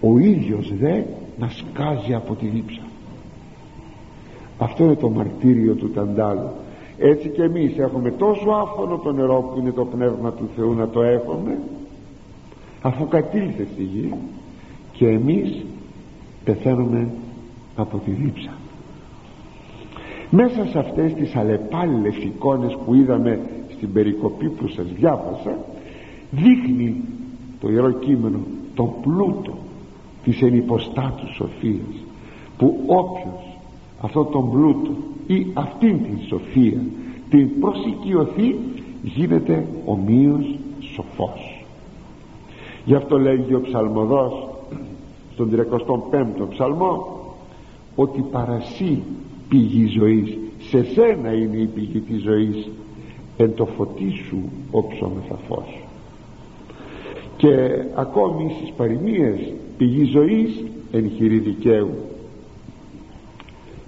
[0.00, 1.02] Ο ίδιος δε
[1.38, 2.82] να σκάζει από τη λείψα.
[4.58, 6.50] Αυτό είναι το μαρτύριο του Ταντάλου.
[6.98, 10.88] Έτσι και εμείς έχουμε τόσο άφωνο το νερό που είναι το Πνεύμα του Θεού να
[10.88, 11.58] το έχουμε
[12.82, 14.14] αφού κατήλθε στη γη
[14.92, 15.64] και εμείς
[16.44, 17.08] πεθαίνουμε
[17.76, 18.50] από τη δίψα
[20.30, 23.40] μέσα σε αυτές τις αλλεπάλληλες εικόνες που είδαμε
[23.76, 25.58] στην περικοπή που σας διάβασα
[26.30, 27.02] δείχνει
[27.60, 28.38] το Ιερό Κείμενο
[28.74, 29.54] τον πλούτο
[30.24, 32.04] της ενυποστάτους σοφίας
[32.58, 33.58] που όποιος
[34.00, 34.90] αυτό τον πλούτο
[35.26, 36.80] ή αυτήν την σοφία
[37.30, 38.56] την προσοικειωθεί
[39.02, 41.64] γίνεται ομοίως σοφός.
[42.84, 44.48] Γι' αυτό λέγει ο ψαλμοδός
[45.32, 47.20] στον 35ο ψαλμό
[47.96, 49.02] ότι παρασύ
[49.48, 50.38] πηγή ζωής.
[50.58, 52.68] Σε σένα είναι η πηγή της ζωής.
[53.36, 54.38] Εν το φωτί σου
[54.70, 55.80] όψομεθα φως.
[57.36, 57.56] Και
[57.94, 61.90] ακόμη στις παροιμίες πηγή ζωής εν χειρή δικαίου.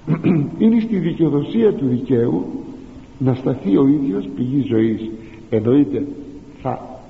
[0.58, 2.46] Είναι στη δικαιοδοσία του δικαίου
[3.18, 5.10] να σταθεί ο ίδιος πηγή ζωής.
[5.50, 6.06] Εννοείται
[6.62, 7.00] θα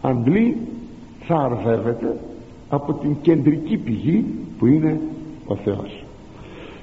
[0.00, 0.56] αντλεί
[1.26, 2.20] θα αρδεύεται
[2.68, 4.24] από την κεντρική πηγή
[4.58, 5.00] που είναι
[5.46, 6.04] ο Θεός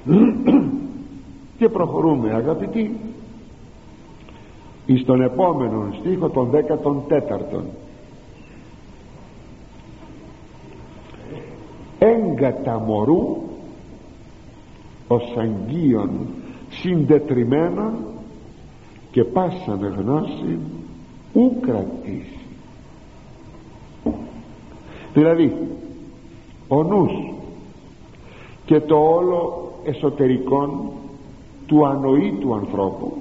[1.58, 2.96] και προχωρούμε αγαπητοί.
[4.86, 7.60] Εις τον επόμενο στίχο των 14
[11.98, 13.36] έγκατα μωρού
[15.08, 16.10] ως αγγείων
[16.70, 17.92] συντετριμένων
[19.10, 20.58] και πάσαν γνώση
[21.32, 22.38] ου κρατήσει
[25.14, 25.54] δηλαδή
[26.68, 27.12] ο νους
[28.64, 30.92] και το όλο εσωτερικό
[31.68, 33.12] του ανοήτου ανθρώπου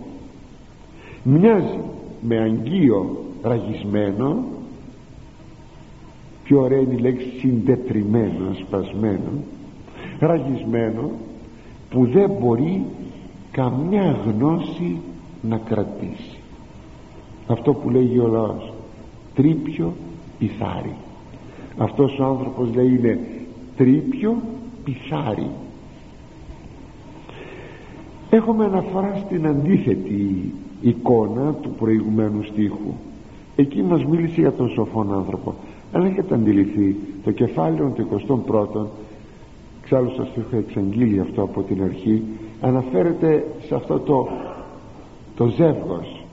[1.24, 1.80] μοιάζει
[2.22, 4.44] με αγγείο ραγισμένο
[6.44, 9.32] πιο ωραία είναι η λέξη συντετριμένο σπασμένο
[10.20, 11.12] ραγισμένο
[11.90, 12.86] που δεν μπορεί
[13.52, 14.98] καμιά γνώση
[15.42, 16.38] να κρατήσει.
[17.48, 18.74] Αυτό που λέγει ο λαός
[19.36, 19.94] τρίπιο
[20.40, 20.96] πιθάρι
[21.78, 23.20] αυτός ο άνθρωπος λέει είναι
[23.78, 24.42] τρίπιο
[24.84, 25.50] πιθάρι
[28.38, 32.94] έχουμε αναφορά στην αντίθετη εικόνα του προηγουμένου στίχου.
[33.56, 35.56] Εκεί μας μίλησε για τον σοφόν άνθρωπο
[35.92, 36.96] αν έχετε αντιληφθεί.
[37.24, 38.08] Το κεφάλαιο του
[38.46, 38.86] 21ου
[39.82, 42.24] ξάλλου σας το έχω εξαγγείλει αυτό από την αρχή
[42.62, 44.28] αναφέρεται σε αυτό το
[45.36, 46.26] το ζεύγος.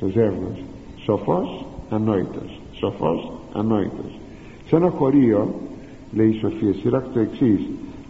[0.00, 0.62] Το ζεύγος.
[0.96, 2.60] Σοφός ανόητος.
[2.72, 4.18] Σοφός ανόητος.
[4.66, 5.48] Σε ένα χωρίο
[6.12, 7.60] λέει η Σοφία Σιράκ το εξής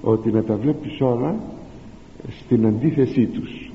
[0.02, 1.34] ότι να τα βλέπεις όλα
[2.28, 3.70] στην αντίθεσή τους.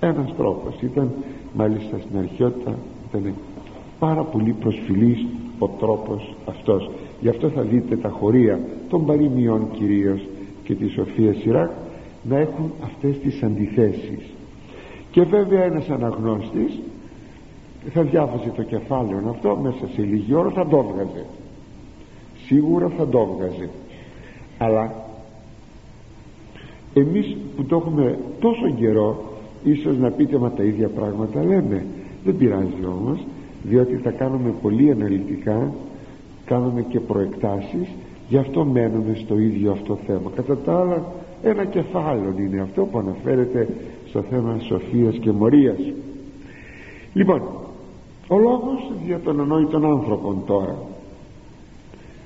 [0.00, 1.10] Ένας τρόπος ήταν
[1.54, 2.78] μάλιστα στην αρχαιότητα
[3.08, 3.34] ήταν
[3.98, 5.26] πάρα πολύ προσφυλής
[5.58, 6.90] ο τρόπος αυτός.
[7.20, 10.20] Γι' αυτό θα δείτε τα χωρία των παροιμιών κυρίως
[10.64, 11.70] και της Σοφίας Σιράκ
[12.22, 14.30] να έχουν αυτές τις αντιθέσεις.
[15.10, 16.80] Και βέβαια ένας αναγνώστης
[17.92, 21.26] θα διάβαζε το κεφάλαιο αυτό μέσα σε λίγη ώρα θα το έβγαζε.
[22.46, 23.68] Σίγουρα θα το έβγαζε.
[24.58, 25.05] Αλλά
[27.00, 29.24] εμείς που το έχουμε τόσο καιρό
[29.64, 31.86] ίσως να πείτε μα τα ίδια πράγματα λέμε
[32.24, 33.26] δεν πειράζει όμως
[33.62, 35.72] διότι θα κάνουμε πολύ αναλυτικά
[36.44, 37.88] κάνουμε και προεκτάσεις
[38.28, 40.30] γι' αυτό μένουμε στο ίδιο αυτό θέμα.
[40.34, 41.04] Κατά τα άλλα
[41.42, 43.68] ένα κεφάλαιο είναι αυτό που αναφέρεται
[44.08, 45.78] στο θέμα σοφίας και μορίας.
[47.12, 47.42] Λοιπόν
[48.28, 50.78] ο λόγος για τον ανόητον άνθρωπον τώρα.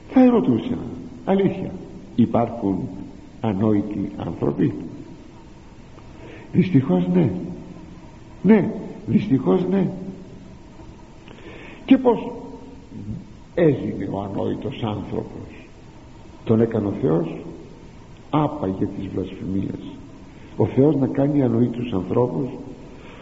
[0.08, 0.78] Θα ερωτούσα
[1.24, 1.70] αλήθεια
[2.14, 2.88] υπάρχουν
[3.40, 4.74] ανόητοι άνθρωποι.
[6.52, 7.30] Δυστυχώς ναι.
[8.42, 8.70] Ναι
[9.06, 9.90] δυστυχώς ναι.
[11.84, 12.32] Και πως
[13.54, 15.68] έγινε ο ανόητος άνθρωπος.
[16.44, 17.36] Τον έκανε ο Θεός.
[18.30, 19.80] Άπαγε τις βλασφημίες.
[20.56, 22.48] Ο Θεός να κάνει ανόητους ανθρώπους.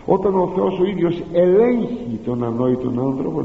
[0.07, 3.44] Όταν ο Θεός ο ίδιος ελέγχει τον ανόητον άνθρωπο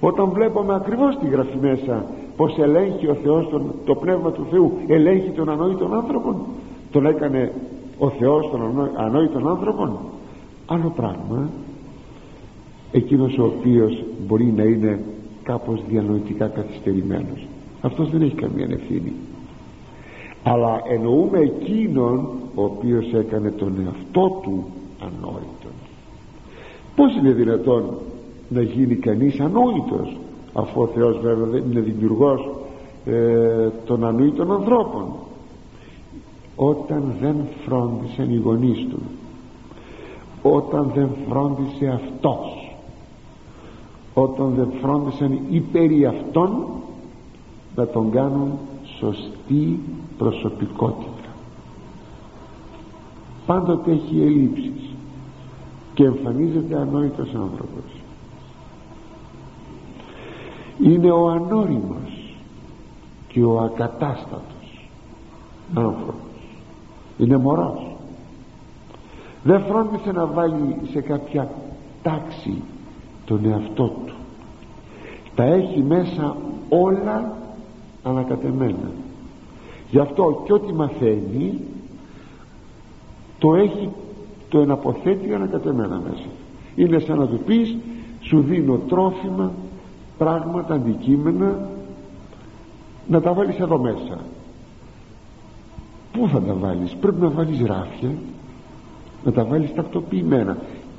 [0.00, 4.72] όταν βλέπουμε ακριβώς τη γραφή μέσα πως ελέγχει ο Θεός τον, το Πνεύμα του Θεού
[4.86, 6.46] ελέγχει τον ανόητον άνθρωπο
[6.90, 7.52] τον έκανε
[7.98, 10.00] ο Θεός τον ανόητον άνθρωπο
[10.66, 11.50] άλλο πράγμα
[12.92, 15.00] εκείνος ο οποίος μπορεί να είναι
[15.44, 17.46] κάπως διανοητικά καθυστερημένος.
[17.80, 19.12] Αυτός δεν έχει καμία ευθύνη.
[20.42, 24.64] Αλλά εννοούμε εκείνον ο οποίος έκανε τον εαυτό του
[25.00, 25.72] ανόητον.
[26.96, 27.84] Πως είναι δυνατόν
[28.48, 30.16] να γίνει κανείς ανόητος;
[30.54, 32.50] Αφού ο Θεός βέβαια δεν είναι δημιουργός
[33.04, 35.04] ε, των ανόητων ανθρώπων.
[36.56, 38.98] Όταν δεν φρόντισαν οι γονείς του
[40.42, 42.76] όταν δεν φρόντισε αυτός
[44.14, 46.66] όταν δεν φρόντισαν οι περί αυτών
[47.76, 48.50] να τον κάνουν
[48.98, 49.80] σωστή
[50.18, 51.28] προσωπικότητα.
[53.46, 54.94] Πάντοτε έχει ελλείψεις
[55.94, 58.03] και εμφανίζεται ανόητος άνθρωπος
[60.82, 62.36] είναι ο ανώριμος
[63.28, 64.88] και ο ακατάστατος
[65.74, 66.14] άνθρωπος.
[67.18, 67.96] Είναι μωρός.
[69.42, 71.50] Δεν φρόντισε να βάλει σε κάποια
[72.02, 72.62] τάξη
[73.24, 74.14] τον εαυτό του.
[75.34, 76.36] Τα έχει μέσα
[76.68, 77.36] όλα
[78.02, 78.90] ανακατεμένα.
[79.90, 81.60] Γι' αυτό και ό,τι μαθαίνει
[83.38, 83.88] το έχει
[84.48, 86.28] το εναποθέτει ανακατεμένα μέσα.
[86.74, 87.76] Είναι σαν να του πεις
[88.20, 89.52] σου δίνω τρόφιμα
[90.18, 91.68] πράγματα, αντικείμενα
[93.06, 94.18] να τα βάλεις εδώ μέσα.
[96.12, 98.10] Πού θα τα βάλεις; Πρέπει να βάλεις ράφια
[99.24, 100.56] να τα βάλεις τακτοποιημένα.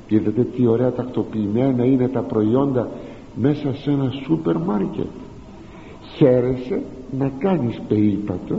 [0.08, 2.88] Είδατε τι ωραία τακτοποιημένα είναι τα προϊόντα
[3.34, 5.06] μέσα σε ένα σούπερ μάρκετ.
[6.16, 6.82] Χαίρεσαι
[7.18, 8.56] να κάνεις περίπατο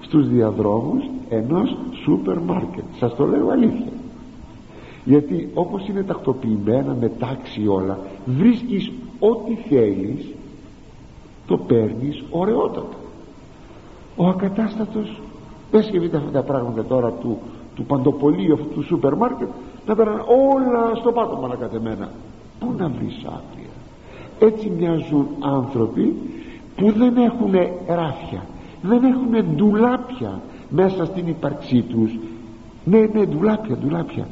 [0.00, 2.84] στους διαδρόμους ενός σούπερ μάρκετ.
[2.98, 3.92] Σας το λέω αλήθεια.
[5.04, 10.34] Γιατί όπως είναι τακτοποιημένα με τάξη όλα βρίσκεις ό,τι θέλεις
[11.46, 12.96] το παίρνεις ωραιότατα.
[14.16, 15.20] Ο ακατάστατος
[15.70, 17.38] δεν σκεφτείτε αυτά τα πράγματα τώρα του,
[17.74, 19.48] του παντοπολίου αυτού του σούπερ μάρκετ
[19.86, 22.08] να πέραν όλα στο πάτωμα ανακατεμένα.
[22.58, 23.68] Πού να βρεις άπλια
[24.38, 26.14] έτσι μοιάζουν άνθρωποι
[26.76, 27.52] που δεν έχουν
[27.86, 28.42] ράφια
[28.82, 32.18] δεν έχουν ντουλάπια μέσα στην ύπαρξή τους.
[32.84, 34.26] Ναι ναι ντουλάπια ντουλάπια.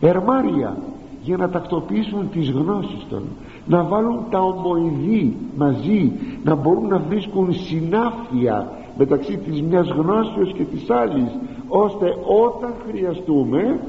[0.00, 0.76] Ερμάρια
[1.22, 3.22] για να τακτοποιήσουν τις γνώσεις των
[3.66, 6.12] να βάλουν τα ομοειδή μαζί
[6.44, 12.06] να μπορούν να βρίσκουν συνάφεια μεταξύ της μιας γνώσεως και της άλλης ώστε
[12.44, 13.80] όταν χρειαστούμε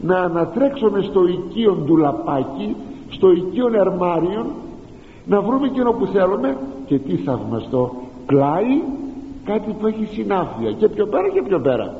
[0.00, 2.76] να ανατρέξουμε στο οικείο ντουλαπάκι
[3.08, 4.46] στο οικείο αρμάριον
[5.26, 7.92] να βρούμε εκείνο που θέλουμε και τι θαυμαστό
[8.26, 8.82] πλάι
[9.44, 11.94] κάτι που έχει συνάφεια και πιο πέρα και πιο πέρα.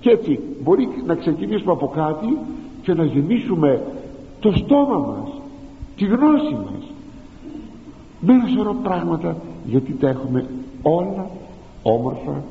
[0.00, 2.38] Και έτσι μπορεί να ξεκινήσουμε από κάτι
[2.82, 3.82] και να γεμίσουμε
[4.40, 5.37] το στόμα μας
[5.98, 6.84] τη γνώση μας.
[8.20, 10.46] Με ένα σωρό πράγματα γιατί τα έχουμε
[10.82, 11.30] όλα
[11.82, 12.42] όμορφα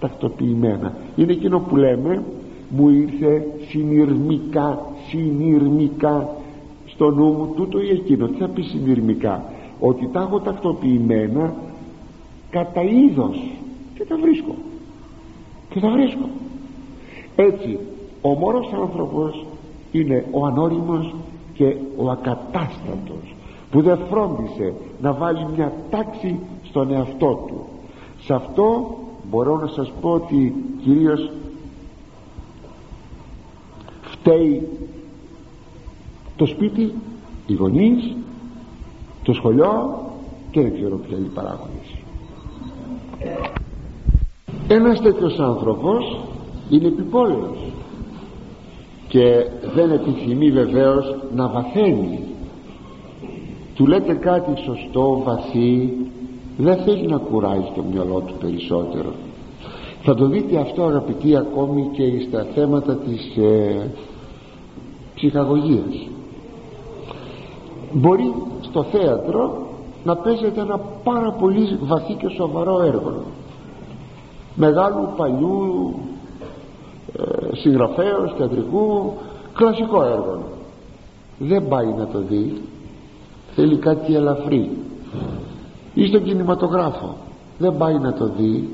[0.00, 0.92] τακτοποιημένα.
[1.16, 2.22] Είναι εκείνο που λέμε
[2.68, 6.28] μου ήρθε συνειρμικά συνειρμικά
[6.86, 9.44] στο νου μου τούτο ή εκείνο τι θα πει συνειρμικά;
[9.80, 11.54] Ότι τα έχω τακτοποιημένα
[12.50, 13.50] κατά είδος
[13.94, 14.54] και τα βρίσκω.
[15.70, 16.28] Και τα βρίσκω.
[17.36, 17.78] Έτσι
[18.22, 19.46] ο μόνος άνθρωπος
[19.92, 21.14] είναι ο ανώριμος
[21.56, 23.34] και ο ακατάστατος
[23.70, 27.66] που δεν φρόντισε να βάλει μια τάξη στον εαυτό του.
[28.20, 28.96] Σε αυτό
[29.30, 31.30] μπορώ να σας πω ότι κυρίως
[34.00, 34.68] φταίει
[36.36, 36.92] το σπίτι
[37.46, 38.16] οι γονείς
[39.22, 40.00] το σχολείο
[40.50, 41.96] και δεν ξέρω ποια είναι οι παράγοντες.
[44.68, 46.20] Ένας τέτοιος άνθρωπος
[46.70, 47.58] είναι επιπόλαιος
[49.08, 52.20] και δεν επιθυμεί βεβαίως να βαθαίνει.
[53.74, 55.96] Του λέτε κάτι σωστό, βαθύ.
[56.58, 59.12] Δεν θέλει να κουράζει το μυαλό του περισσότερο.
[60.02, 63.90] Θα το δείτε αυτό αγαπητοί ακόμη και στα θέματα της ε,
[65.14, 66.08] ψυχαγωγίας.
[67.92, 69.66] Μπορεί στο θέατρο
[70.04, 73.22] να παίζεται ένα πάρα πολύ βαθύ και σοβαρό έργο.
[74.54, 76.15] Μεγάλου παλιού ε,
[77.52, 79.12] συγγραφέως θεατρικού
[79.54, 80.42] κλασικό έργο.
[81.38, 82.62] Δεν πάει να το δει.
[83.54, 84.70] Θέλει κάτι ελαφρύ.
[85.94, 87.16] Ή στον κινηματογράφο.
[87.58, 88.68] Δεν πάει να το δει.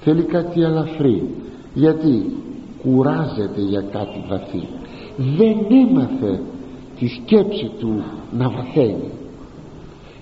[0.00, 1.34] Θέλει κάτι ελαφρύ.
[1.74, 2.32] Γιατί
[2.82, 4.68] κουράζεται για κάτι βαθύ.
[5.16, 5.56] Δεν
[5.88, 6.40] έμαθε
[6.98, 8.02] τη σκέψη του
[8.38, 9.10] να βαθαίνει.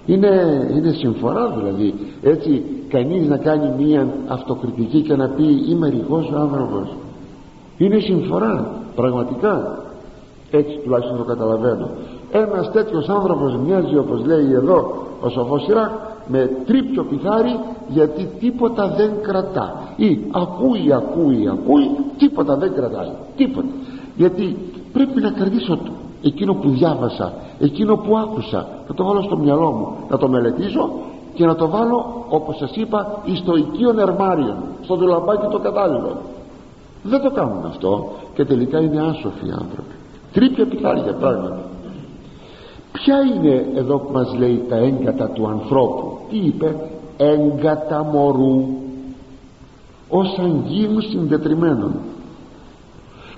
[0.07, 0.29] Είναι,
[0.77, 1.95] είναι συμφορά δηλαδή.
[2.23, 6.97] Έτσι κανείς να κάνει μία αυτοκριτική και να πει είμαι ρηγός ο άνθρωπος
[7.79, 9.79] είναι συμφορά πραγματικά.
[10.51, 11.89] Έτσι τουλάχιστον το καταλαβαίνω.
[12.33, 15.91] Ένας τέτοιος άνθρωπος μοιάζει όπως λέει εδώ ο σοφός Σιράκ
[16.27, 17.59] με τρίπιο πιθάρι
[17.89, 19.83] γιατί τίποτα δεν κρατά.
[19.97, 23.13] Ή ακούει ακούει ακούει τίποτα δεν κρατάει.
[23.37, 23.69] Τίποτα.
[24.17, 24.57] Γιατί
[24.93, 25.79] πρέπει να κρατήσω
[26.23, 28.67] εκείνο που διάβασα εκείνο που άκουσα.
[28.89, 30.91] Να το βάλω στο μυαλό μου να το μελετήσω
[31.35, 36.17] και να το βάλω όπως σας είπα στο οικείο ερμάριο στο δουλαμπάκι το κατάλληλο
[37.05, 39.95] δεν το κάνουν αυτό και τελικά είναι άσοφοι άνθρωποι.
[40.33, 41.63] Τρίπια πιθάρια πράγματι.
[42.93, 46.77] Ποια είναι εδώ που μας λέει τα έγκατα του ανθρώπου; Τι είπε;
[47.17, 48.67] Έγκατα μωρού.
[50.09, 51.95] Ως αγγείου συντετριμένων.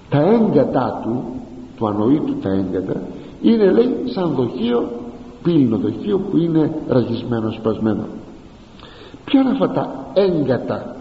[0.08, 1.22] Τα έγκατά του
[1.76, 3.00] του ανοήτου τα έγκατα
[3.42, 4.88] είναι λέει σαν δοχείο
[5.42, 8.04] πύλινο δοχείο που είναι ραγισμένο σπασμένο.
[9.24, 10.95] Ποια είναι αυτά τα έγκατα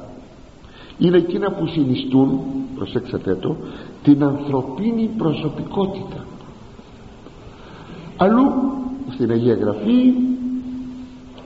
[0.97, 2.39] είναι εκείνα που συνιστούν
[2.75, 3.55] προσέξατε το
[4.03, 6.25] την ανθρωπίνη προσωπικότητα.
[8.17, 8.45] Αλλού
[9.13, 10.13] στην Αγία Γραφή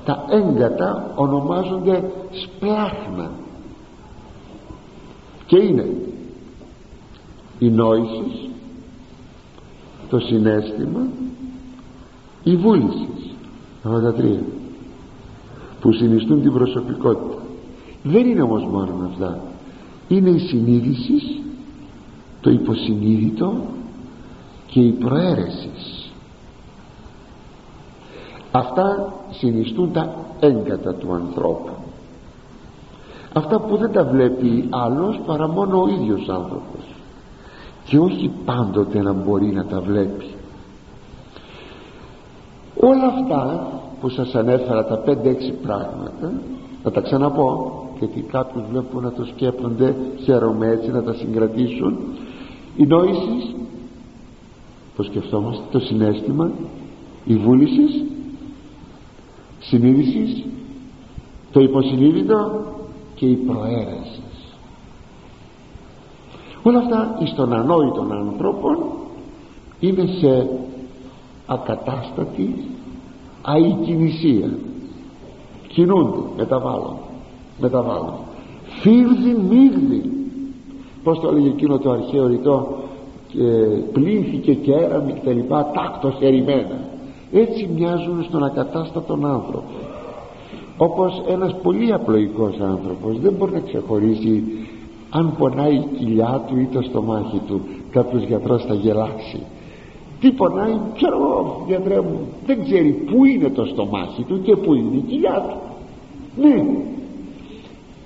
[0.05, 3.31] τα έγκατα ονομάζονται σπλάχνα.
[5.45, 5.89] Και είναι
[7.59, 8.49] η νόηση
[10.09, 11.07] το συνέστημα
[12.43, 13.07] η βούληση
[13.83, 14.41] αυτά τα τρία
[15.81, 17.38] που συνιστούν την προσωπικότητα
[18.03, 19.41] δεν είναι όμως μόνο αυτά.
[20.07, 21.41] Είναι η συνείδηση
[22.41, 23.53] το υποσυνείδητο
[24.67, 25.69] και η προαίρεση.
[28.51, 31.71] Αυτά συνιστούν τα έγκατα του ανθρώπου.
[33.33, 36.95] Αυτά που δεν τα βλέπει άλλος παρά μόνο ο ίδιος άνθρωπος.
[37.85, 40.25] Και όχι πάντοτε να μπορεί να τα βλέπει.
[42.79, 45.13] Όλα αυτά που σας ανέφερα τα 5-6
[45.61, 46.31] πράγματα
[46.83, 51.97] θα τα ξαναπώ γιατί κάποιους βλέπουν να το σκέπτονται χαίρομαι έτσι να τα συγκρατήσουν.
[52.77, 53.55] Η νόηση
[54.95, 56.51] το σκεφτόμαστε το συνέστημα
[57.25, 58.05] η βούληση
[59.59, 60.43] συνείδησης
[61.51, 62.65] το υποσυνείδητο
[63.15, 64.21] και η προαίρεση.
[66.63, 68.77] Όλα αυτά εις των ανόητων ανθρώπων
[69.79, 70.49] είναι σε
[71.45, 72.65] ακατάστατη
[73.41, 74.49] αϊκινησία
[75.67, 76.97] κινούνται μεταβάλλουν
[77.61, 78.13] μεταβάλλουν.
[78.81, 80.11] Φίρδι μίγδι
[81.03, 82.77] πως το έλεγε εκείνο το αρχαίο ρητό
[83.93, 86.79] πλήνθηκε και έραμι και τα λοιπά τάκτος ερημένα.
[87.31, 89.63] Έτσι μοιάζουν στον ακατάστατον άνθρωπο.
[90.77, 94.43] Όπως ένας πολύ απλοϊκός άνθρωπος δεν μπορεί να ξεχωρίσει
[95.09, 99.39] αν πονάει η κοιλιά του ή το στομάχι του κάποιος γιατρός θα γελάσει
[100.19, 104.73] τι πονάει ξέρω εγώ γιατρέ μου δεν ξέρει που είναι το στομάχι του και που
[104.73, 105.57] είναι η κοιλιά του.
[106.41, 106.65] Ναι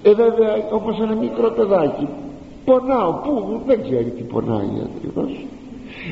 [0.03, 2.07] ε βέβαια όπως ένα μικρό παιδάκι
[2.65, 3.11] πονάω.
[3.11, 5.45] Που δεν ξέρει τι πονάει ακριβώς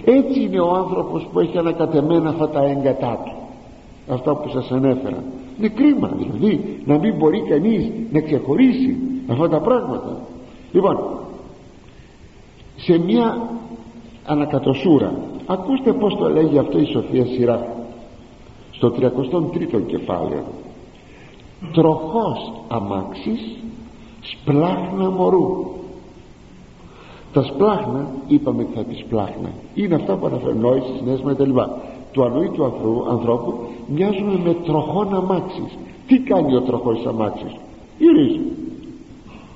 [0.05, 3.31] έτσι είναι ο άνθρωπος που έχει ανακατεμένα αυτά τα έγκατά του.
[4.13, 5.23] Αυτά που σας ανέφερα.
[5.57, 10.19] Είναι κρίμα δηλαδή να μην μπορεί κανείς να ξεχωρίσει αυτά τα πράγματα.
[10.71, 10.97] Λοιπόν
[12.75, 13.49] σε μια
[14.25, 15.13] ανακατοσούρα
[15.45, 17.67] ακούστε πως το λέγει αυτό η Σοφία Σειρά
[18.71, 20.43] στο 33ο κεφάλαιο.
[21.73, 23.57] Τροχός αμάξης
[24.21, 25.65] σπλάχνα μωρού.
[27.33, 31.59] Τα σπλάχνα είπαμε ότι θα πει σπλάχνα είναι αυτά που αναφέρουν νόηση, συνέστημα κτλ
[32.11, 32.65] του ανοήτου
[33.09, 33.53] ανθρώπου
[33.87, 37.55] μοιάζουν με τροχόν αμάξης τι κάνει ο τροχός αμάξης
[37.97, 38.41] γυρίζει.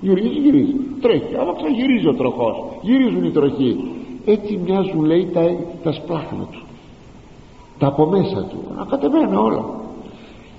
[0.01, 0.73] Γυρίζει γυρίζει.
[1.01, 1.35] Τρέχει.
[1.35, 3.77] Άμα ξαγυρίζει ο τροχός γυρίζουν οι τροχοί.
[4.25, 5.41] Έτσι μοιάζουν λέει τα,
[5.83, 6.65] τα σπλάχνα τους.
[7.79, 8.57] Τα από μέσα του.
[8.81, 9.65] Ακατεμένα όλα.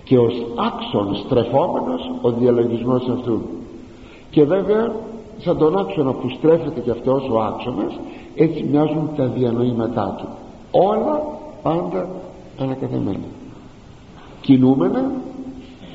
[0.05, 3.41] Και ως άξον στρεφόμενος ο διαλογισμός αυτού
[4.37, 4.93] και βέβαια
[5.39, 7.99] σαν τον άξονα που στρέφεται και αυτός ο άξονας
[8.35, 10.29] έτσι μοιάζουν τα διανοήματά του.
[10.71, 11.23] Όλα
[11.63, 12.09] πάντα
[12.59, 13.29] ανακατεμένα.
[14.41, 15.11] Κινούμενα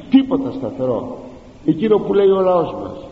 [0.09, 1.17] τίποτα σταθερό.
[1.65, 3.05] Εκείνο που λέει ο λαός μας.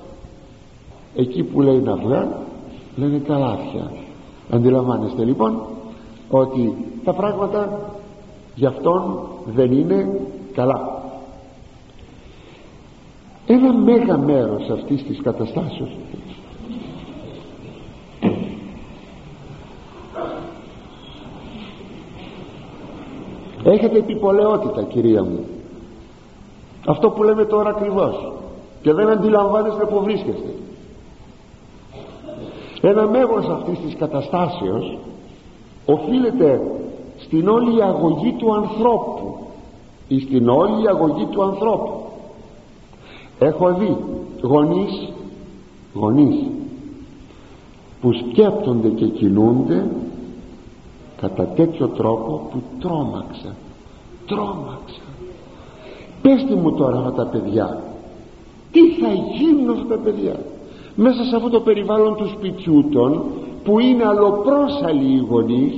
[1.16, 2.34] Εκεί που λέει να βγάλει
[2.96, 3.92] λένε καλάθια
[4.52, 5.60] αντιλαμβάνεστε λοιπόν
[6.30, 7.80] ότι τα πράγματα
[8.56, 10.20] γι' αυτόν δεν είναι
[10.54, 11.02] καλά
[13.52, 15.90] ένα μέγα μέρος αυτής της καταστάσεως.
[23.64, 25.46] Έχετε επιπολαιότητα κυρία μου.
[26.88, 28.32] Αυτό που λέμε τώρα ακριβώς.
[28.82, 30.54] Και δεν αντιλαμβάνεστε που βρίσκεστε.
[32.82, 34.98] Ένα μέγος αυτής της καταστάσεως
[35.86, 36.62] οφείλεται
[37.18, 39.38] στην όλη αγωγή του ανθρώπου
[40.08, 42.09] ή στην όλη αγωγή του ανθρώπου
[43.40, 43.98] έχω δει
[44.42, 45.10] γονείς
[45.94, 46.36] γονείς
[48.02, 49.86] που σκέπτονται και κινούνται
[51.22, 53.56] κατά τέτοιο τρόπο που τρόμαξα
[54.28, 55.02] τρόμαξα
[56.22, 57.84] πέστε μου τώρα αυτά τα παιδιά
[58.72, 60.40] τι θα γίνουν αυτά τα παιδιά
[60.96, 63.24] μέσα σε αυτό το περιβάλλον του σπιτιού των
[63.64, 65.74] που είναι αλλοπρόσαλοι οι γονείς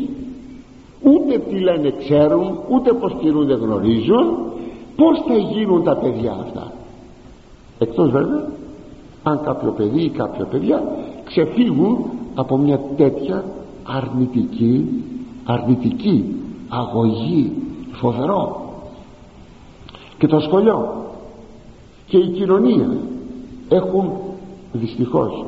[1.01, 4.38] ούτε τι λένε ξέρουν ούτε πως κινούνται γνωρίζουν
[4.95, 6.72] πως θα γίνουν τα παιδιά αυτά
[7.82, 8.44] εκτός βέβαια
[9.24, 10.84] αν κάποιο παιδί ή κάποια παιδιά
[11.24, 12.06] ξεφύγουν
[12.36, 13.44] από μια τέτοια
[13.84, 15.04] αρνητική
[15.46, 16.36] αρνητική
[16.70, 17.52] αγωγή.
[17.92, 18.62] Φοβερό.
[20.18, 21.06] Και το σχολείο
[22.06, 22.98] και η κοινωνία
[23.70, 24.12] έχουν
[24.72, 25.46] δυστυχώς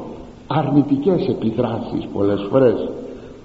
[0.48, 2.90] αρνητικές επιδράσεις πολλές φορές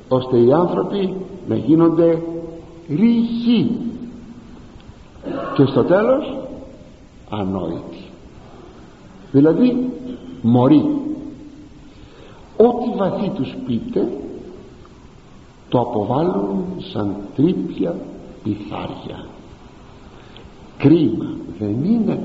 [0.09, 1.14] ώστε οι άνθρωποι
[1.49, 2.22] να γίνονται
[2.89, 3.76] ρηχοί.
[5.55, 6.36] Και στο τέλος
[7.30, 8.07] ανόητοι
[9.32, 9.90] δηλαδή
[10.42, 10.84] μωροί
[12.56, 14.08] ό,τι βαθύ τους πείτε
[15.68, 17.94] το αποβάλλουν σαν τρίπια
[18.42, 19.26] πιθάρια
[20.78, 21.26] κρίμα
[21.58, 22.20] δεν είναι.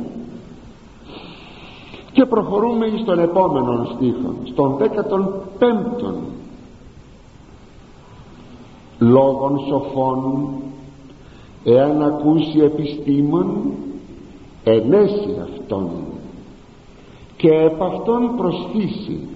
[2.11, 6.13] Και προχωρούμε στον επόμενο στίχο στον 15ο
[8.99, 10.47] λόγων σοφών
[11.63, 13.71] εάν ακούσει επιστήμων
[14.63, 15.89] ενέσει αυτόν
[17.43, 19.27] και επ' αυτόν προσθήσει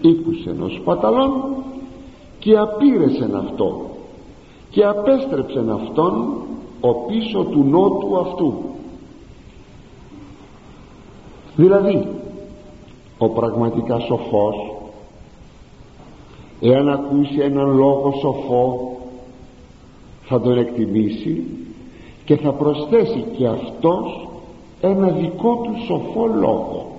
[0.00, 1.32] ήκουσεν ο σπαταλών
[2.38, 3.90] και απήρεσεν αυτό
[4.70, 6.42] και απέστρεψεν αυτόν
[6.80, 8.54] ο πίσω του νότου αυτού.
[11.56, 12.08] Δηλαδή
[13.18, 14.74] ο πραγματικά σοφός
[16.60, 18.96] εάν ακούσει έναν λόγο σοφό
[20.22, 21.44] θα τον εκτιμήσει
[22.24, 24.28] και θα προσθέσει και αυτός
[24.80, 26.90] ένα δικό του σοφό λόγο.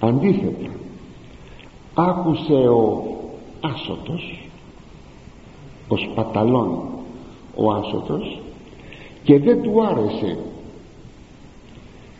[0.00, 0.70] Αντίθετα
[1.94, 3.04] άκουσε ο
[3.60, 4.48] άσωτος
[5.88, 6.82] ο σπαταλών
[7.56, 8.40] ο άσωτος
[9.24, 10.38] και δεν του άρεσε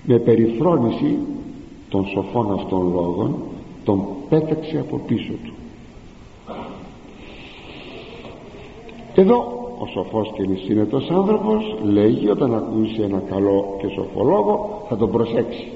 [0.02, 1.18] με περιφρόνηση
[1.88, 3.34] των σοφών αυτών λόγων
[3.84, 5.52] τον πέταξε από πίσω του.
[9.14, 14.96] Εδώ ο σοφός και νησύνετος άνθρωπος λέγει όταν ακούσει ένα καλό και σοφό λόγο θα
[14.96, 15.68] τον προσέξει.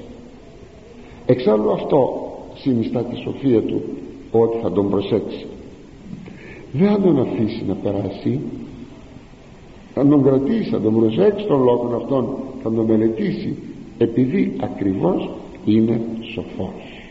[1.25, 3.81] Εξάλλου αυτό συνιστά τη σοφία του
[4.31, 5.45] ότι θα τον προσέξει.
[6.71, 8.39] Δεν θα τον αφήσει να περάσει.
[9.93, 12.27] Θα τον κρατήσει θα τον προσέξει τον λόγο αυτόν
[12.63, 13.57] θα τον μελετήσει
[13.97, 15.29] επειδή ακριβώς
[15.65, 16.01] είναι
[16.33, 17.09] σοφός.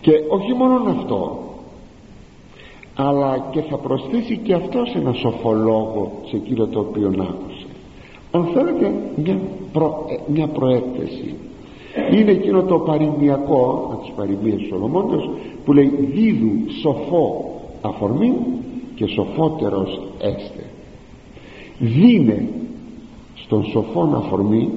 [0.00, 1.38] Και όχι μόνο αυτό
[2.94, 7.66] αλλά και θα προσθέσει και αυτός ένα σοφολόγο σε εκείνο το οποίο άκουσε.
[8.30, 9.40] Αν θέλετε μια,
[9.72, 11.34] προ, ε, μια προέκταση
[12.12, 15.30] είναι εκείνο το παροιμιακό από τις παροιμίες του Σολομόντος
[15.64, 18.32] που λέει δίδου σοφό αφορμή
[18.94, 20.64] και σοφότερος έστε
[21.78, 22.48] δίνε
[23.34, 24.70] στον σοφόν αφορμή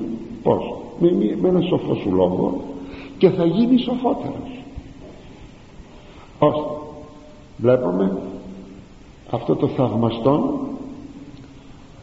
[0.44, 2.62] πως με, με ένα σοφό σου λόγο
[3.18, 4.62] και θα γίνει σοφότερος.
[6.40, 6.83] Ώστε
[7.64, 8.18] βλέπουμε
[9.30, 10.60] αυτό το θαυμαστό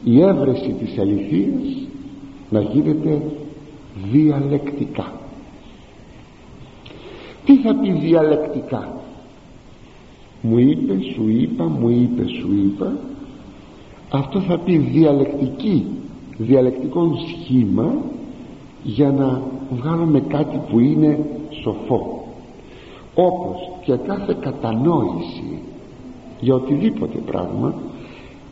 [0.04, 1.88] η έβρεση της αληθείας
[2.50, 3.22] να γίνεται
[4.12, 5.12] διαλεκτικά.
[7.44, 8.92] Τι θα πει διαλεκτικά;
[10.42, 12.96] Μου είπε, σου είπα, μου είπε, σου είπα.
[14.10, 15.86] Αυτό θα πει διαλεκτική
[16.38, 17.94] διαλεκτικό σχήμα
[18.82, 21.18] για να βγάλουμε κάτι που είναι
[21.62, 22.24] σοφό.
[23.14, 25.58] Όπως και κάθε κατανόηση
[26.40, 27.74] για οτιδήποτε πράγμα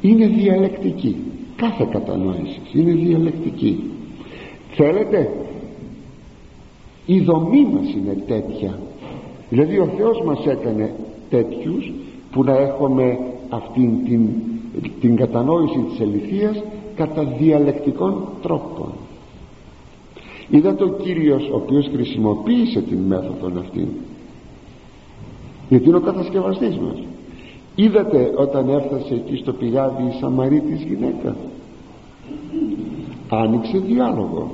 [0.00, 1.16] είναι διαλεκτική.
[1.56, 3.90] Κάθε κατανόηση είναι διαλεκτική.
[4.74, 5.30] Θέλετε;
[7.06, 8.78] Η δομή μας είναι τέτοια.
[9.50, 10.94] Δηλαδή ο Θεός μας έκανε
[11.30, 11.92] τέτοιους
[12.32, 13.18] που να έχουμε
[13.48, 14.28] αυτήν την,
[15.00, 16.62] την κατανόηση της αληθείας
[16.96, 18.92] κατά διαλεκτικών τρόπων.
[20.50, 23.88] Είδατε ο Κύριος ο οποίος χρησιμοποίησε την μέθοδο αυτή
[25.68, 27.02] γιατί είναι ο κατασκευαστής μας.
[27.74, 31.36] Είδατε όταν έφτασε εκεί στο πηγάδι η Σαμαρίτης γυναίκα.
[33.28, 34.50] Άνοιξε διάλογο.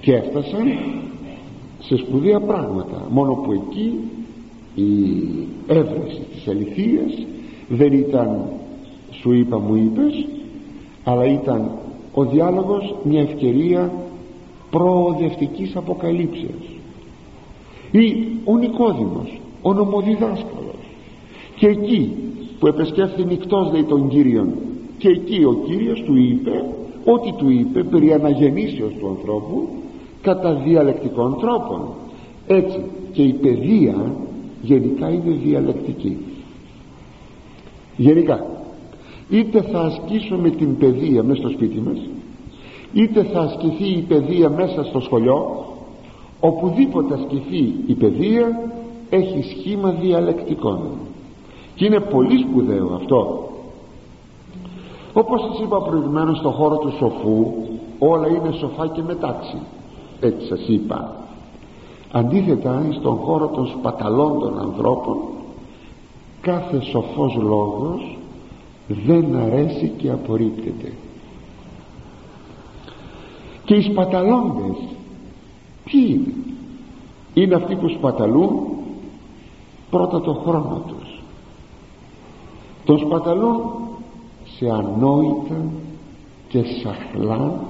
[0.00, 0.78] Και έφτασαν
[1.78, 3.06] σε σπουδαία πράγματα.
[3.10, 3.92] Μόνο που εκεί
[4.74, 4.84] η
[5.66, 7.26] έβρεση της αληθείας
[7.68, 8.42] δεν ήταν
[9.10, 10.26] σου είπα μου είπες
[11.04, 11.70] αλλά ήταν
[12.14, 13.92] ο διάλογος μια ευκαιρία
[14.70, 16.78] προοδευτικής αποκαλύψεως.
[17.90, 20.82] Ή ο Νικόδημος ο νομοδιδάσκαλος.
[21.56, 22.12] Και εκεί
[22.58, 24.54] που επεσκέφθη νυχτός λέει τον Κύριον
[24.98, 26.64] και εκεί ο Κύριος του είπε
[27.04, 29.68] ό,τι του είπε περί αναγεννήσεως του ανθρώπου
[30.22, 31.80] κατά διαλεκτικών τρόπων.
[32.46, 32.80] Έτσι
[33.12, 34.14] και η παιδεία
[34.62, 36.16] γενικά είναι διαλεκτική.
[37.96, 38.46] Γενικά
[39.30, 41.98] είτε θα ασκήσουμε την παιδεία μέσα στο σπίτι μας
[42.92, 45.64] είτε θα ασκηθεί η παιδεία μέσα στο σχολείο
[46.40, 48.72] οπουδήποτε ασκηθεί η παιδεία
[49.10, 50.80] έχει σχήμα διαλεκτικών.
[51.74, 53.48] Και είναι πολύ σπουδαίο αυτό.
[55.12, 57.52] Όπως σας είπα προηγουμένως στον χώρο του σοφού
[57.98, 59.58] όλα είναι σοφά και μετάξι.
[60.20, 61.14] Έτσι σας είπα.
[62.12, 65.16] Αντίθετα στον χώρο των σπαταλών των ανθρώπων
[66.40, 68.18] κάθε σοφός λόγος
[68.88, 70.92] δεν αρέσει και απορρίπτεται.
[73.64, 74.76] Και οι σπαταλώντες
[75.84, 76.34] ποιοι είναι;
[77.34, 78.75] Είναι αυτοί που σπαταλούν
[79.90, 81.20] πρώτα το χρόνο τους.
[82.84, 83.60] Τον σπαταλούν
[84.56, 85.64] σε ανόητα
[86.48, 87.60] και σαχλά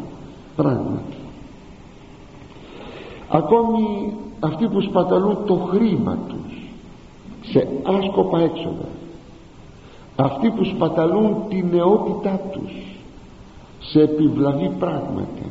[0.56, 1.16] πράγματα.
[3.28, 6.56] Ακόμη αυτοί που σπαταλούν το χρήμα τους
[7.50, 8.88] σε άσκοπα έξοδα.
[10.16, 12.72] Αυτοί που σπαταλούν τη νεότητά τους
[13.78, 15.46] σε επιβλαβή πράγματα.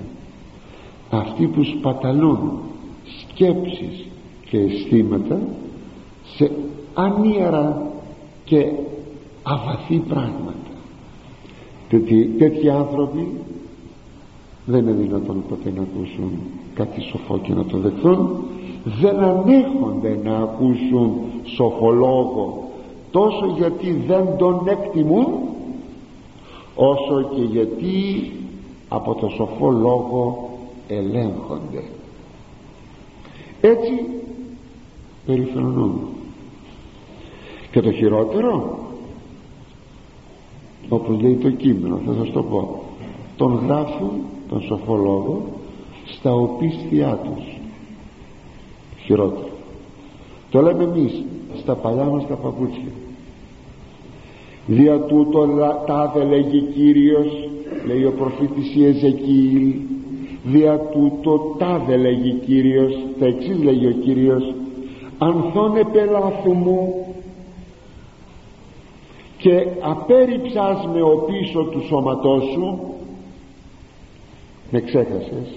[1.09, 2.59] Αυτοί που σπαταλούν
[3.22, 4.07] σκέψεις
[4.49, 5.39] και αισθήματα
[6.36, 6.52] σε
[6.94, 7.92] ανίερα
[8.44, 8.72] και
[9.44, 10.54] αβαθή πράγματα.
[11.90, 13.30] Τέτοιοι, τέτοιοι άνθρωποι
[14.66, 16.32] δεν είναι δυνατόν ποτέ να ακούσουν
[16.74, 18.44] κάτι σοφό και να το δεχθούν.
[18.84, 21.12] Δεν ανέχονται να ακούσουν
[21.44, 22.70] σοφολόγο
[23.12, 25.28] τόσο γιατί δεν τον εκτιμούν
[26.76, 28.32] όσο και γιατί
[28.90, 30.50] από το σοφό λόγο
[30.88, 31.84] ελέγχονται.
[33.62, 34.06] Έτσι
[35.26, 36.00] περιφρονούν
[37.76, 38.80] και το χειρότερο
[40.89, 42.84] όπως λέει το κείμενο θα σας το πω
[43.38, 44.11] τον γράφουν
[44.49, 45.43] τον σοφό λόγο
[46.05, 47.59] στα οπίστια τους.
[49.05, 49.49] Χειρότερο.
[50.51, 51.23] Το λέμε εμείς
[51.61, 52.91] στα παλιά μας τα παπούτσια.
[54.67, 55.47] Δια τούτο
[55.88, 57.49] τάδε λέγει Κύριος
[57.86, 59.73] λέει ο προφήτης Ιεζεκίλ.
[60.43, 64.53] Δια τούτο τάδε λέγει Κύριος τα εξής λέγει ο Κύριος.
[65.17, 67.05] Ανθώνε πελάθου μου
[69.38, 72.80] και απέριψας με ο πίσω του σώματός σου
[74.72, 75.54] με ξέχασες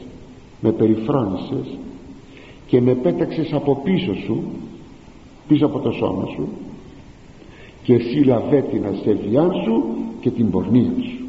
[0.60, 1.78] με περιφρόνησες
[2.66, 4.42] και με πέταξες από πίσω σου
[5.48, 6.48] πίσω από το σώμα σου
[7.82, 9.82] και εσύ λαβέ την ασέβειά σου
[10.20, 11.24] και την πορνεία σου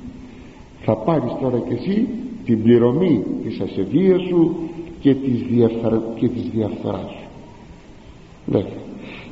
[0.81, 2.07] θα πάρεις τώρα και εσύ
[2.45, 4.55] την πληρωμή της ασεβίας σου
[4.99, 7.27] και της, διαφθορά, και της διαφθοράς σου
[8.45, 8.88] Βέβαια.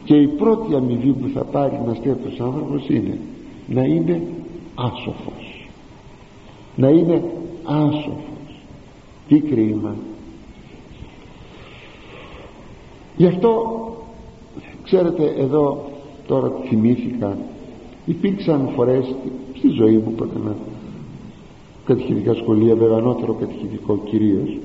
[0.07, 3.17] Και η πρώτη αμοιβή που θα πάρει ένας τέτοιος άνθρωπος είναι
[3.67, 4.21] να είναι
[4.75, 5.69] άσοφος.
[6.75, 7.23] Να είναι
[7.63, 8.61] άσοφος.
[9.27, 9.95] Τι κρίμα.
[13.17, 13.61] Γι' αυτό
[14.83, 15.85] ξέρετε εδώ
[16.27, 17.37] τώρα θυμήθηκα
[18.05, 19.15] υπήρξαν φορές
[19.53, 20.55] στη ζωή μου που έκανα
[21.85, 24.57] κατηχητικά σχολεία βέβαια ανώτερο κατηχητικό κυρίως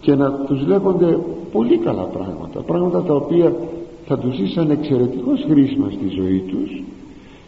[0.00, 1.18] και να τους λέγονται
[1.52, 2.60] πολύ καλά πράγματα.
[2.60, 3.56] Πράγματα τα οποία
[4.08, 6.82] θα τους ήσαν εξαιρετικώς χρήσιμα στη ζωή τους.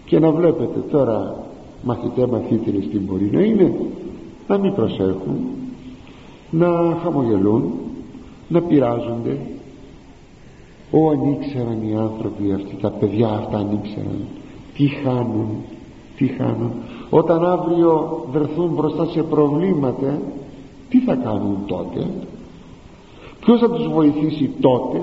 [0.04, 1.44] Και να βλέπετε τώρα
[1.82, 3.74] μαθητέ μαθήτηρες τι μπορεί να είναι
[4.46, 5.36] να μην προσέχουν
[6.50, 7.72] να χαμογελούν
[8.48, 9.38] να πειράζονται.
[10.90, 14.20] Ω αν ήξεραν οι άνθρωποι αυτοί τα παιδιά αυτά αν ήξεραν
[14.74, 15.46] τι χάνουν
[16.16, 16.72] τι χάνουν.
[17.10, 20.18] Όταν αύριο βρεθούν μπροστά σε προβλήματα
[20.88, 22.06] τι θα κάνουν τότε;
[23.40, 25.00] Ποιος θα τους βοηθήσει τότε;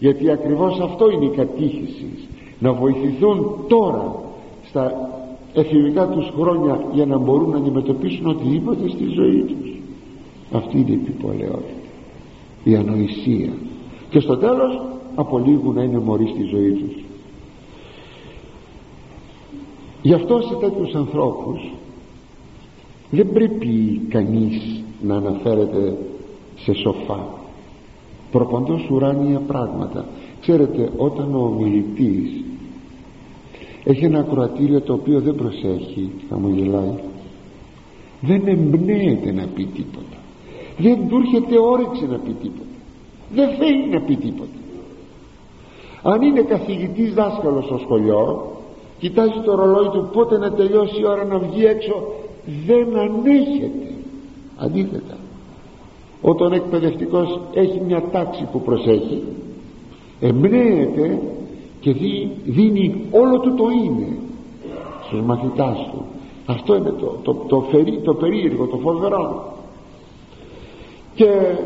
[0.00, 2.06] Γιατί ακριβώς αυτό είναι η κατήχηση.
[2.58, 4.22] Να βοηθηθούν τώρα
[4.68, 5.10] στα
[5.54, 9.70] εφηβικά τους χρόνια για να μπορούν να αντιμετωπίσουν οτιδήποτε στη ζωή τους.
[10.52, 11.80] Αυτή είναι η επιπολαιότητα
[12.64, 13.52] η ανοησία.
[14.10, 14.82] Και στο τέλος
[15.14, 17.04] απολύγουν να είναι μωροί στη ζωή τους.
[20.02, 21.72] Γι' αυτό σε τέτοιους ανθρώπους
[23.10, 25.96] δεν πρέπει κανείς να αναφέρεται
[26.56, 27.39] σε σοφά
[28.30, 30.04] προπαντός ουράνια πράγματα.
[30.40, 32.44] Ξέρετε όταν ο ομιλητής
[33.84, 36.94] έχει ένα ακροατήριο το οποίο δεν προσέχει χαμογελάει
[38.20, 40.16] δεν εμπνέεται να πει τίποτα.
[40.78, 42.70] Δεν του έρχεται όρεξη να πει τίποτα.
[43.34, 44.58] Δεν θέλει να πει τίποτα.
[46.02, 48.52] Αν είναι καθηγητής δάσκαλος στο σχολείο
[48.98, 52.12] κοιτάζει το ρολόι του πότε να τελειώσει η ώρα να βγει έξω
[52.66, 53.94] δεν ανέχεται.
[54.56, 55.19] Αντίθετα
[56.22, 59.22] όταν εκπαιδευτικός έχει μια τάξη που προσέχει
[60.20, 61.20] εμπνέεται
[61.80, 61.92] και
[62.44, 64.18] δίνει όλο του το είναι
[65.06, 66.04] στους μαθητάς του.
[66.46, 67.64] Αυτό είναι το, το, το,
[68.02, 69.52] το περίεργο, το φοβερό.
[71.14, 71.56] Και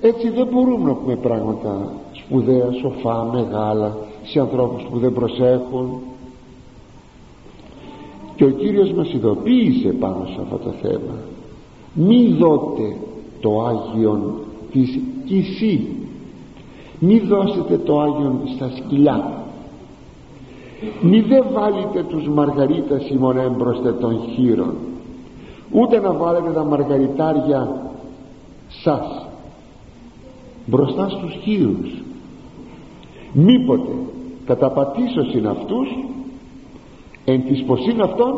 [0.00, 6.00] έτσι δεν μπορούμε να πούμε πράγματα σπουδαία, σοφά, μεγάλα σε ανθρώπους που δεν προσέχουν.
[8.36, 11.14] Και ο Κύριος μας ειδοποίησε πάνω σε αυτό το θέμα.
[11.94, 12.96] Μη δότε
[13.44, 14.34] το Άγιον
[14.72, 15.86] της Κισή.
[16.98, 19.44] Μη δώσετε το Άγιον στα σκυλιά.
[21.00, 24.74] Μη δε βάλετε τους μαργαρίτα ημών έμπροστε των χείρων
[25.70, 27.90] ούτε να βάλετε τα μαργαριτάρια
[28.68, 29.26] σας
[30.66, 32.02] μπροστά στους χείρους.
[33.32, 33.92] Μήποτε
[34.46, 35.88] καταπατήσωσιν αυτούς
[37.24, 38.34] εν της ποσήν αυτών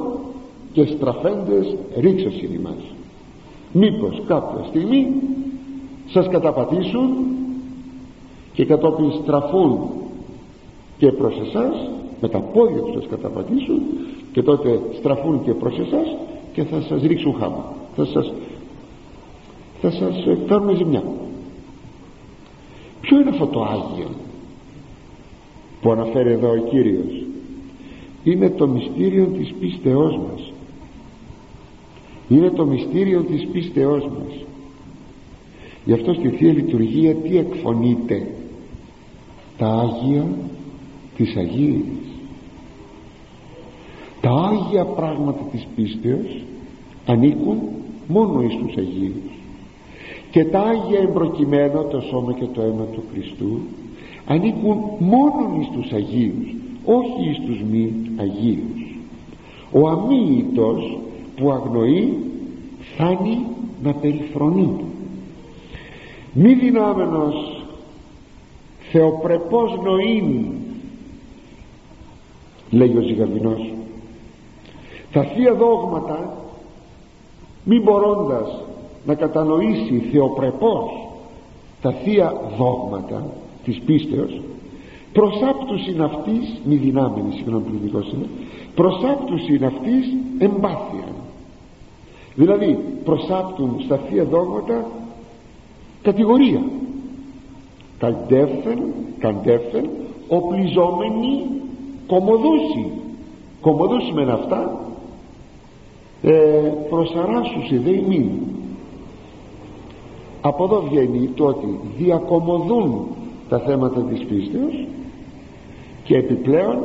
[0.72, 2.95] και στραφέντες ρίξωσιν ημάς
[3.78, 5.06] μήπως κάποια στιγμή
[6.06, 7.08] σας καταπατήσουν
[8.52, 9.88] και κατόπιν στραφούν
[10.98, 13.80] και προς εσάς με τα πόδια τους σας καταπατήσουν
[14.32, 16.16] και τότε στραφούν και προς εσάς
[16.52, 18.32] και θα σας ρίξουν χάμα θα σας
[19.80, 21.02] θα σας κάνουν ζημιά.
[23.00, 24.08] Ποιο είναι αυτό το Άγιο
[25.80, 27.24] που αναφέρει εδώ ο Κύριος;
[28.24, 30.52] Είναι το μυστήριο της πίστεώς μας
[32.28, 34.44] είναι το μυστήριο της πίστεώς μας.
[35.84, 38.26] Γι' αυτό στη Θεία Λειτουργία τι εκφωνείται;
[39.58, 40.26] Τα Άγια
[41.16, 41.84] της Αγίας.
[44.20, 46.42] Τα Άγια πράγματα της πίστεως
[47.06, 47.58] ανήκουν
[48.08, 49.34] μόνο εις τους Αγίους.
[50.30, 53.60] Και τα Άγια εμπροκειμένο το σώμα και το αίμα του Χριστού
[54.26, 56.54] ανήκουν μόνο εις τους Αγίους
[56.84, 58.96] όχι εις τους μη Αγίους.
[59.72, 60.98] Ο αμύητος
[61.37, 62.18] που αγνοεί
[62.80, 63.47] φτάνει
[63.82, 64.84] να περιφρονεί.
[66.32, 67.64] Μη δυνάμενος
[68.91, 70.47] θεοπρεπός νοήν
[72.70, 73.72] λέει ο Ζυγαβινός
[75.12, 76.37] τα Θεία Δόγματα
[77.64, 78.64] μη μπορώντας
[79.07, 80.91] να κατανοήσει θεοπρεπός
[81.82, 83.26] τα Θεία Δόγματα
[83.64, 84.41] της πίστεως
[85.12, 88.26] προσάπτους είναι αυτής μη δυνάμενη συγγνώμη πληθυντικός είναι
[88.74, 90.07] προσάπτους είναι αυτής
[90.39, 91.15] εμπάθειας
[92.37, 94.87] δηλαδή προσάπτουν στα Θεία Δόγματα
[96.03, 96.62] κατηγορία.
[97.99, 98.78] Καντεύθεν
[99.18, 99.89] καντεύθεν
[100.28, 101.47] οπλιζόμενοι
[102.07, 102.91] κομμωδούσι
[103.61, 104.80] κομμωδούσι μεν αυτά.
[106.22, 108.30] Ε, προσαράσουσι δε ημίν.
[110.41, 113.07] Από εδώ βγαίνει το ότι διακομωδούν
[113.49, 114.87] τα θέματα της πίστεως
[116.05, 116.78] και επιπλέον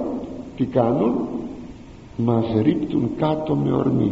[0.55, 1.15] τι κάνουν;
[2.17, 4.11] Μας ρίπτουν κάτω με ορμή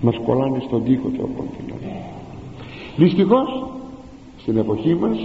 [0.00, 1.74] μας κολλάνε στον τοίχο του από την
[2.96, 3.66] Δυστυχώς
[4.36, 5.18] στην εποχή μας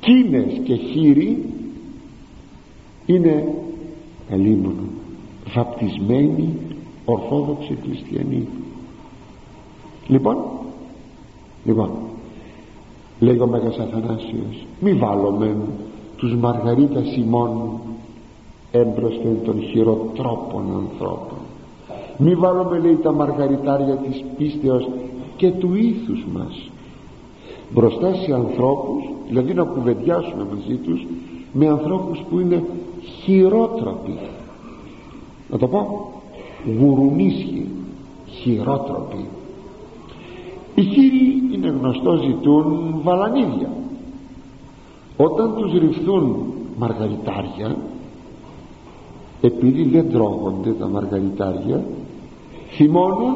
[0.00, 1.44] κίνες και χείρι
[3.06, 3.54] είναι
[4.32, 4.82] αλίμονο
[5.54, 6.54] βαπτισμένοι
[7.04, 8.48] ορθόδοξοι χριστιανοί.
[10.06, 10.36] Λοιπόν
[11.64, 11.90] λοιπόν
[13.20, 15.56] λέει ο Μέγας Αθανάσιος μη βάλουμε
[16.16, 17.80] τους Μαργαρίτα Σιμών
[18.70, 21.39] έμπροσθεν των χειροτρόπων ανθρώπων
[22.20, 24.88] μη βάλουμε λέει τα μαργαριτάρια της πίστεως
[25.36, 26.70] και του ήθους μας.
[27.70, 31.06] Μπροστά σε ανθρώπους δηλαδή να κουβεντιάσουμε μαζί τους
[31.52, 32.64] με ανθρώπους που είναι
[33.22, 34.18] χειρότροποι.
[35.50, 36.10] Να το πω
[36.78, 37.68] γουρουνίσχοι
[38.26, 39.24] χειρότροποι.
[40.74, 43.70] Οι χείροι είναι γνωστό ζητούν βαλανίδια.
[45.16, 46.36] Όταν τους ρυφθούν
[46.78, 47.76] μαργαριτάρια
[49.40, 51.84] επειδή δεν τρώγονται τα μαργαριτάρια
[52.76, 53.34] θυμώνουν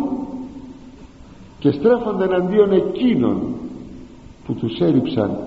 [1.58, 3.42] και στρέφονται εναντίον εκείνων
[4.46, 5.38] που τους έριψαν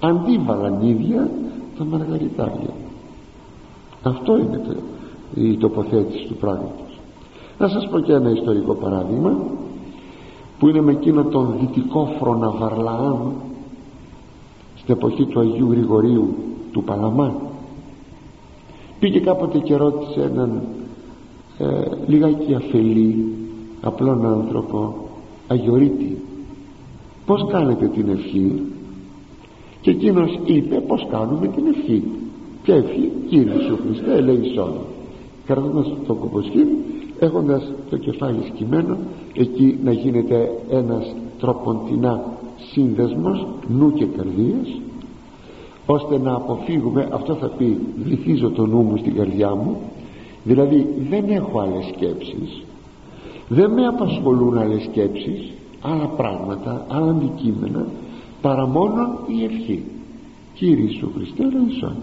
[0.00, 1.30] αντί βαλανίδια
[1.78, 2.74] τα μαργαριτάρια.
[4.02, 4.74] Αυτό είναι το,
[5.34, 6.98] η τοποθέτηση του πράγματος.
[7.58, 9.36] Να σας πω και ένα ιστορικό παράδειγμα
[10.58, 13.32] που είναι με εκείνο τον δυτικόφρονα Βαρλαάν
[14.76, 16.34] στην εποχή του Αγίου Γρηγορίου
[16.72, 17.34] του Παλαμά
[19.04, 20.62] πήγε κάποτε και ρώτησε έναν
[21.58, 21.66] ε,
[22.06, 23.33] λιγάκι αφελή
[23.84, 24.94] απλόν άνθρωπο
[25.48, 26.22] αγιορείτη
[27.26, 28.62] πως κάνετε την ευχή;
[29.80, 32.02] Και εκείνος είπε πως κάνουμε την ευχή;
[32.62, 34.72] Ποια ευχή; Κύριε Σου Χριστέ ελέησόν
[35.46, 36.68] κρατώντας το κοποσχήν
[37.18, 38.96] έχοντας το κεφάλι σκυμμένο
[39.34, 42.22] εκεί να γίνεται ένας τροποντινά
[42.72, 44.80] σύνδεσμος νου και καρδίας
[45.86, 49.76] ώστε να αποφύγουμε αυτό θα πει βυθίζω το νου μου στην καρδιά μου
[50.44, 52.62] δηλαδή δεν έχω άλλες σκέψεις
[53.48, 57.86] δεν με απασχολούν άλλες σκέψεις άλλα πράγματα, άλλα αντικείμενα
[58.40, 59.84] παρά μόνο η ευχή.
[60.54, 61.96] Κύριε Ιησού Χριστέ Ραϊσόν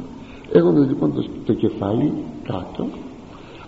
[0.51, 2.13] έχοντας λοιπόν το, το κεφάλι
[2.43, 2.85] κάτω.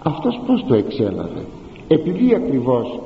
[0.03, 1.45] Αυτός πως το εξέλαβε;
[1.88, 2.99] Επειδή ακριβώς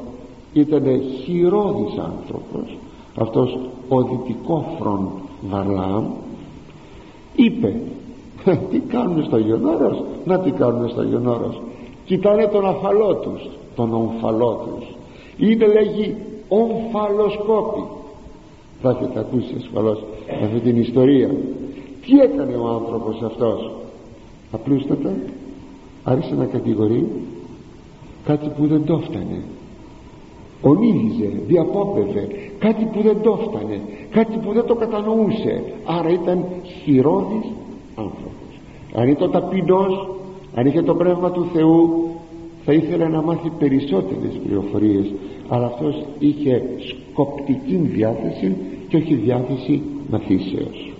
[0.53, 0.83] ήταν
[1.23, 2.77] χειρόδης άνθρωπος
[3.19, 3.57] αυτός
[3.87, 5.09] ο δυτικόφρον
[5.49, 6.05] Βαρλάμ
[7.35, 7.81] είπε
[8.71, 11.61] τι κάνουν στο Γιονόρος να τι κάνουν στο Γιονόρος
[12.05, 14.95] κοιτάνε τον αφαλό τους τον ομφαλό τους.
[15.37, 16.15] Είναι λέγει
[16.47, 17.83] ομφαλοσκόπη.
[18.81, 20.03] Θα έχετε ακούσει ασφαλώς
[20.43, 21.29] αυτή την ιστορία.
[22.05, 23.71] Τι έκανε ο άνθρωπος αυτός;
[24.51, 25.15] Απλούστατα
[26.03, 27.07] άρχισε να κατηγορεί
[28.23, 29.43] κάτι που δεν το φτανε
[30.61, 32.27] ονείλιζε, διαπόπευε
[32.59, 35.63] κάτι που δεν το φτανε κάτι που δεν το κατανοούσε.
[35.85, 36.45] Άρα ήταν
[36.83, 37.51] χειρόδης
[37.95, 38.59] άνθρωπος.
[38.95, 40.09] Αν ήταν ταπεινός
[40.55, 42.09] αν είχε το πνεύμα του Θεού
[42.67, 45.05] θα ήθελε να μάθει περισσότερες πληροφορίες
[45.47, 48.55] αλλά αυτός είχε σκοπτική διάθεση
[48.87, 50.93] και όχι διάθεση μαθήσεως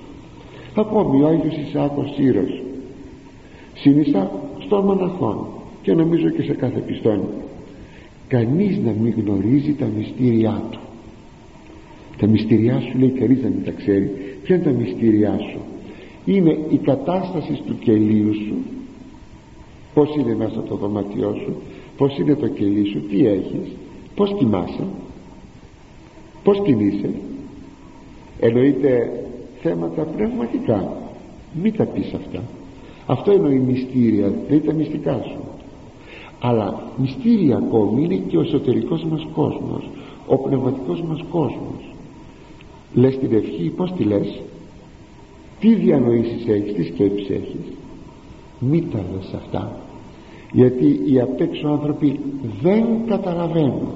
[0.76, 2.62] ακόμη ο Άγιος Ισάκος Σύρος
[3.74, 5.48] συνιστά στον μοναχών
[5.82, 7.22] και νομίζω και σε κάθε πιστόν
[8.28, 10.80] κανείς να μην γνωρίζει τα μυστήριά του.
[12.18, 14.12] Τα μυστήριά σου λέει κανείς να μην τα ξέρει.
[14.44, 15.60] Ποια είναι τα μυστήριά σου;
[16.26, 18.56] Είναι η κατάσταση του κελίου σου
[19.98, 21.54] πως είναι μέσα το δωμάτιό σου
[21.98, 23.72] πως είναι το κελί σου τι έχεις
[24.16, 24.84] πως κοιμάσαι
[26.44, 27.10] πως κινείσαι.
[28.40, 29.24] Εννοείται
[29.62, 30.98] θέματα πνευματικά.
[31.62, 32.44] Μην τα πεις αυτά.
[33.06, 35.40] Αυτό εννοεί μυστήρια δεν είναι τα μυστικά σου.
[36.40, 39.90] Αλλά μυστήρια ακόμη είναι και ο εσωτερικός μας κόσμος
[40.28, 41.96] ο πνευματικός μας κόσμος.
[42.94, 44.42] Λες την ευχή πως τη λες;
[45.60, 47.66] Τι διανοήσεις έχεις τι σκέψεις έχεις;
[48.60, 49.86] Μη τα λες αυτά
[50.52, 52.20] γιατί οι απ' έξω άνθρωποι
[52.62, 53.88] δεν καταλαβαίνουν.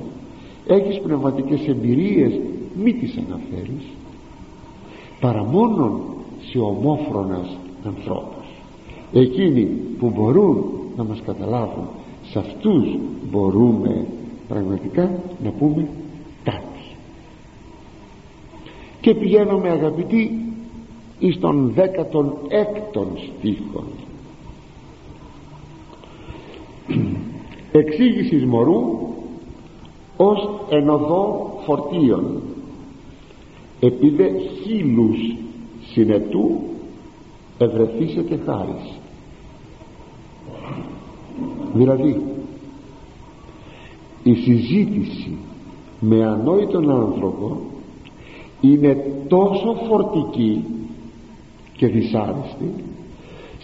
[0.67, 2.39] Έχεις πνευματικές εμπειρίες
[2.83, 3.83] μη τις αναφέρεις
[5.19, 5.99] παρά μόνο
[6.51, 8.45] σε ομόφρονας ανθρώπους.
[9.13, 9.63] Εκείνοι
[9.99, 10.63] που μπορούν
[10.97, 11.87] να μας καταλάβουν
[12.23, 12.97] σε αυτούς
[13.31, 14.05] μπορούμε
[14.47, 15.11] πραγματικά
[15.43, 15.87] να πούμε
[16.43, 16.95] κάτι.
[19.01, 20.45] Και πηγαίνουμε αγαπητοί
[21.19, 23.83] εις τον δέκατον έκτον στίχο
[27.71, 29.09] εξήγησης μωρού
[30.17, 32.41] ως ενοδό φορτίων
[33.79, 34.31] επίδε
[34.63, 35.17] χίλους
[35.93, 36.59] συνετού
[37.57, 38.99] ευρεθήσετε χάρις
[41.73, 42.21] δηλαδή
[44.23, 45.37] η συζήτηση
[45.99, 47.61] με ανόητον άνθρωπο
[48.61, 50.63] είναι τόσο φορτική
[51.77, 52.73] και δυσάρεστη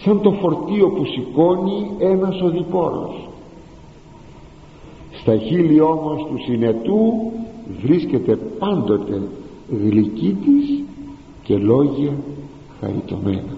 [0.04, 3.28] σαν το φορτίο που σηκώνει ένας οδηπόρος.
[5.20, 7.32] Στα χείλη όμως του συνετού
[7.82, 9.22] βρίσκεται πάντοτε
[9.70, 10.82] γλυκύτης
[11.42, 12.12] και λόγια
[12.80, 13.56] χαριτωμένα.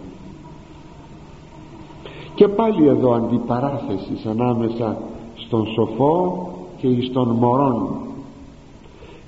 [2.34, 4.98] Και πάλι εδώ αντιπαράθεση ανάμεσα
[5.34, 7.88] στον σοφό και στον μωρόν.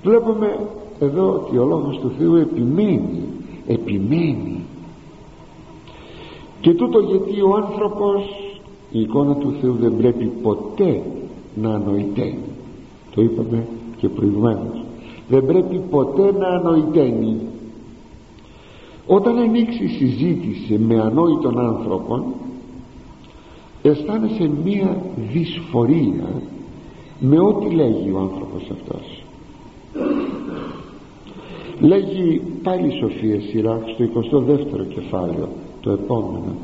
[0.03, 0.69] Βλέπουμε
[1.01, 3.23] εδώ ότι ο Λόγος του Θεού επιμένει
[3.67, 4.62] επιμένει
[6.63, 8.23] και τούτο γιατί ο άνθρωπος
[8.91, 11.03] η εικόνα του Θεού δεν πρέπει ποτέ
[11.55, 12.53] να ανοηταίνει
[13.15, 14.85] το είπαμε και προηγουμένως.
[15.29, 17.37] Δεν πρέπει ποτέ να ανοηταίνει.
[19.07, 22.25] Όταν ανοίξει συζήτηση με ανόητον άνθρωπον
[23.83, 25.03] αισθάνεσαι μία
[25.33, 26.43] δυσφορία
[27.19, 29.25] με ό,τι λέγει ο άνθρωπος αυτός.
[31.81, 35.49] Λέγει πάλι η Σοφία σειρά στο 22ο κεφάλαιο
[35.83, 36.55] το επόμενο.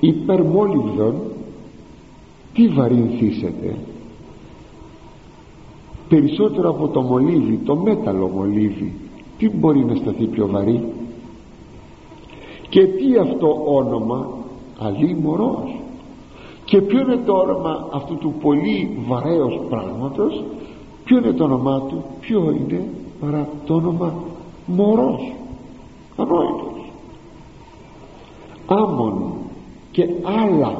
[0.00, 1.14] Υπερμόλυβδον
[2.54, 3.76] τι βαρυνθήσετε
[6.08, 8.92] περισσότερο από το μολύβι το μέταλλο μολύβι
[9.38, 10.82] τι μπορεί να σταθεί πιο βαρύ;
[12.68, 14.28] Και τι αυτό όνομα;
[14.78, 15.80] Αλλή μωρός
[16.64, 20.44] και ποιο είναι το όνομα αυτού του πολύ βαρέως πράγματος;
[21.04, 22.88] Ποιο είναι το όνομά του; Ποιο είναι
[23.20, 24.14] παρά το όνομα
[24.66, 25.32] μωρός.
[26.16, 26.75] Ανόητος
[28.66, 29.32] άμμον
[29.90, 30.78] και άλλα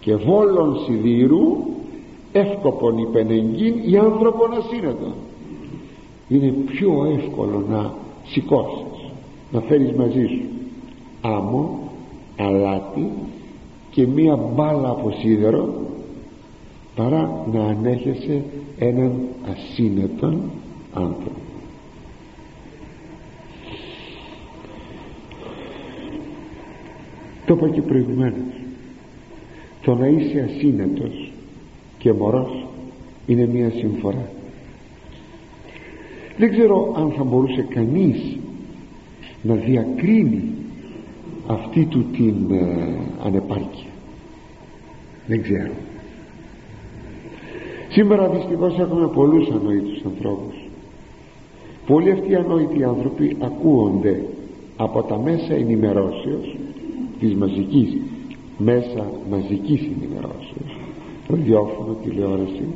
[0.00, 1.56] και βόλων σιδήρου
[2.32, 5.12] εύκοπον υπενεγγύν ή άνθρωπον ασύνετο
[6.28, 7.94] είναι πιο εύκολο να
[8.26, 9.12] σηκώσεις
[9.52, 10.44] να φέρεις μαζί σου
[11.20, 11.78] άμμο
[12.36, 13.10] αλάτι
[13.90, 15.74] και μία μπάλα από σίδερο
[16.96, 18.44] παρά να ανέχεσαι
[18.78, 19.12] έναν
[19.50, 20.40] ασύνετον
[20.94, 21.49] άνθρωπο
[27.50, 28.54] το είπα και προηγουμένως.
[29.82, 31.32] Το να είσαι ασύνετος
[31.98, 32.66] και μωρός
[33.26, 34.30] είναι μία συμφορά.
[36.36, 38.36] Δεν ξέρω αν θα μπορούσε κανείς
[39.42, 40.42] να διακρίνει
[41.46, 43.90] αυτή του την ε, ανεπάρκεια.
[45.26, 45.72] Δεν ξέρω.
[47.88, 50.54] Σήμερα δυστυχώς έχουμε πολλούς ανόητους ανθρώπους.
[51.86, 54.24] Πολλοί αυτοί οι ανόητοι άνθρωποι ακούονται
[54.76, 56.56] από τα μέσα ενημερώσεως
[57.20, 57.96] της μαζικής
[58.58, 60.80] μέσα μαζικής ενημερώσεως
[61.30, 62.66] ραδιόφωνο, τηλεόραση.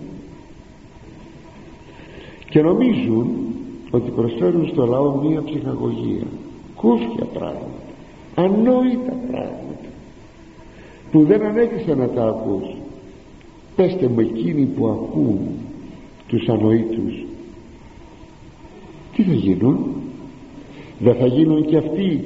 [2.49, 3.27] Και νομίζουν
[3.91, 6.27] ότι προσφέρουν στο λαό μία ψυχαγωγία
[6.77, 7.83] κούφια πράγματα
[8.35, 9.89] ανόητα πράγματα
[11.11, 12.77] που δεν ανέχεσαι να τα ακούς
[13.77, 15.39] πέστε μου εκείνοι που ακούν
[16.29, 17.25] τους ανοήτους
[19.17, 19.87] τι θα γίνουν;
[20.99, 22.25] Δεν θα γίνουν και αυτοί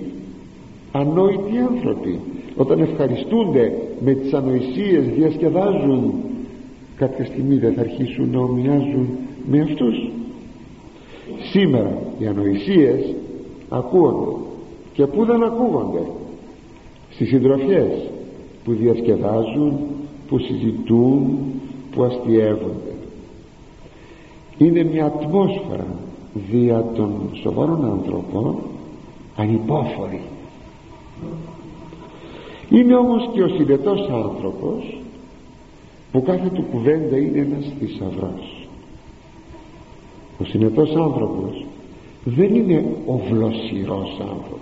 [0.93, 2.21] ανόητοι άνθρωποι
[2.57, 3.73] όταν ευχαριστούνται
[4.05, 6.13] με τις ανοησίες διασκεδάζουν
[6.97, 9.09] κάποια στιγμή δεν θα αρχίσουν να ομοιάζουν
[9.51, 10.11] με αυτούς.
[11.51, 13.15] Σήμερα οι ανοησίες
[13.69, 14.37] ακούονται
[14.93, 16.03] και που δεν ακούγονται;
[17.11, 18.11] Στις συντροφιές
[18.65, 19.79] που διασκεδάζουν
[20.29, 21.39] που συζητούν
[21.91, 22.93] που αστιεύονται
[24.59, 25.87] είναι μια ατμόσφαιρα
[26.51, 27.13] δια των
[27.43, 28.57] σοβαρών ανθρώπων
[29.37, 30.21] ανυπόφορη
[32.71, 34.99] είναι όμως και ο συνετός άνθρωπος
[36.13, 38.69] που κάθε του κουβέντα είναι ένας θησαυρός.
[40.41, 41.67] Ο συνετός άνθρωπος
[42.25, 44.59] δεν είναι ο βλοσιρός άνθρωπος.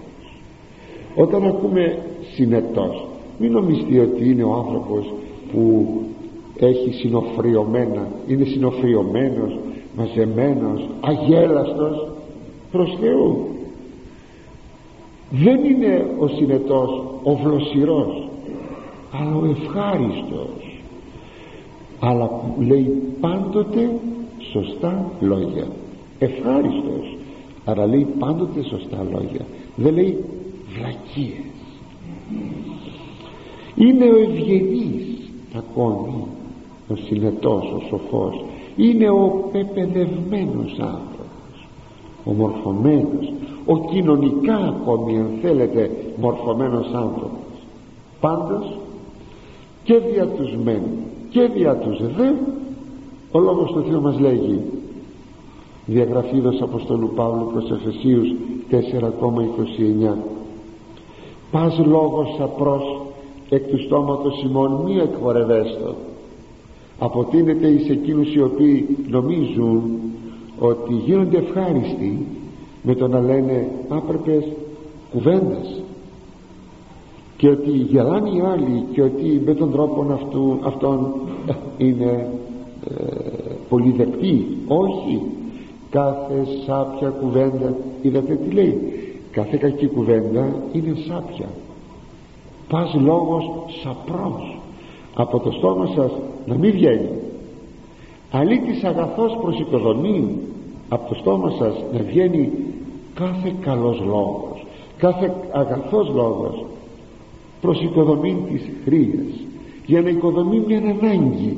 [1.14, 1.98] Όταν ακούμε
[2.34, 3.06] συνετός
[3.38, 5.12] μην νομιστεί ότι είναι ο άνθρωπος
[5.52, 5.86] που
[6.58, 9.58] έχει συνοφριωμένα είναι συνοφριωμένος
[9.96, 12.08] μαζεμένος αγέλαστος
[12.70, 13.55] προς Θεού
[15.30, 18.28] δεν είναι ο συνετός ο βλοσιρός
[19.12, 20.80] αλλά ο ευχάριστος.
[22.00, 23.90] Αλλά που λέει πάντοτε
[24.52, 25.66] σωστά λόγια.
[26.18, 27.16] Ευχάριστος
[27.64, 29.46] αλλά λέει πάντοτε σωστά λόγια.
[29.76, 30.24] Δεν λέει
[30.76, 31.40] βλακίες.
[33.74, 36.24] Είναι ο ευγενής ακόμη
[36.88, 38.44] ο συνετός, ο σοφός.
[38.76, 41.16] Είναι ο πεπαιδευμένος άνθρωπος
[42.24, 43.32] ο μορφωμένος
[43.66, 47.38] ο κοινωνικά ακόμη αν θέλετε μορφωμένος άνθρωπος.
[48.20, 48.78] Πάντως
[49.82, 50.82] και δια τους μεν
[51.30, 52.30] και δια τους δε
[53.30, 54.60] ο λόγος του Θεού μας λέγει
[55.86, 58.28] διαγραφήδος Αποστολού Παύλου προς Εφεσίους
[58.70, 60.16] 4,29
[61.50, 63.00] πας λόγος απρός
[63.48, 65.94] εκ του στόματος ημών μη εκχορευέστο
[66.98, 69.82] αποτείνεται εις εκείνους οι οποίοι νομίζουν
[70.58, 72.26] ότι γίνονται ευχάριστοι
[72.86, 74.44] με το να λένε άπρεπες
[75.12, 75.82] κουβέντες.
[77.36, 81.14] Και ότι γελάνε οι άλλοι και ότι με τον τρόπο αυτού, αυτόν
[81.76, 82.28] είναι
[82.90, 83.04] ε,
[83.68, 85.22] πολύ δεκτή όχι.
[85.90, 88.78] Κάθε σάπια κουβέντα είδατε τι λέει;
[89.30, 91.48] Κάθε κακή κουβέντα είναι σάπια.
[92.68, 93.44] Πας λόγος
[93.82, 94.58] σαπρός.
[95.14, 96.12] Από το στόμα σας
[96.46, 97.08] να μην βγαίνει.
[98.30, 100.38] Αλήτης αγαθός προς οικοδομή.
[100.88, 102.52] Από το στόμα σας να βγαίνει
[103.16, 104.66] κάθε καλός λόγος
[104.98, 106.64] κάθε αγαθός λόγος
[107.60, 109.46] προς οικοδομή της χρίας
[109.86, 111.56] για να οικοδομεί μια ανάγκη.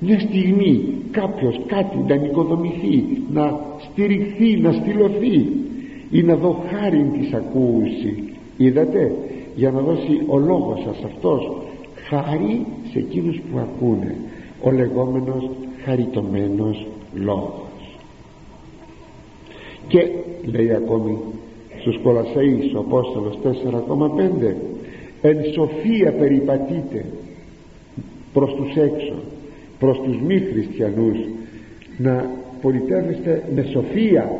[0.00, 5.46] Μια στιγμή κάποιος κάτι να οικοδομηθεί να στηριχθεί, να στυλωθεί
[6.10, 9.14] ή να δω χάρη της ακούση είδατε
[9.56, 11.52] για να δώσει ο λόγος σας αυτός
[12.08, 14.16] χάρη σε εκείνους που ακούνε.
[14.62, 15.50] Ο λεγόμενος
[15.84, 17.63] χαριτωμένος λόγος
[19.88, 20.08] και
[20.44, 21.18] λέει ακόμη
[21.80, 24.54] στους Κολασσαείς ο Απόστολος 4,5
[25.22, 27.04] εν σοφία περιπατείτε
[28.32, 29.14] προς τους έξω
[29.78, 31.18] προς τους μη χριστιανούς
[31.98, 32.30] να
[32.60, 34.30] πολιτεύεστε με σοφία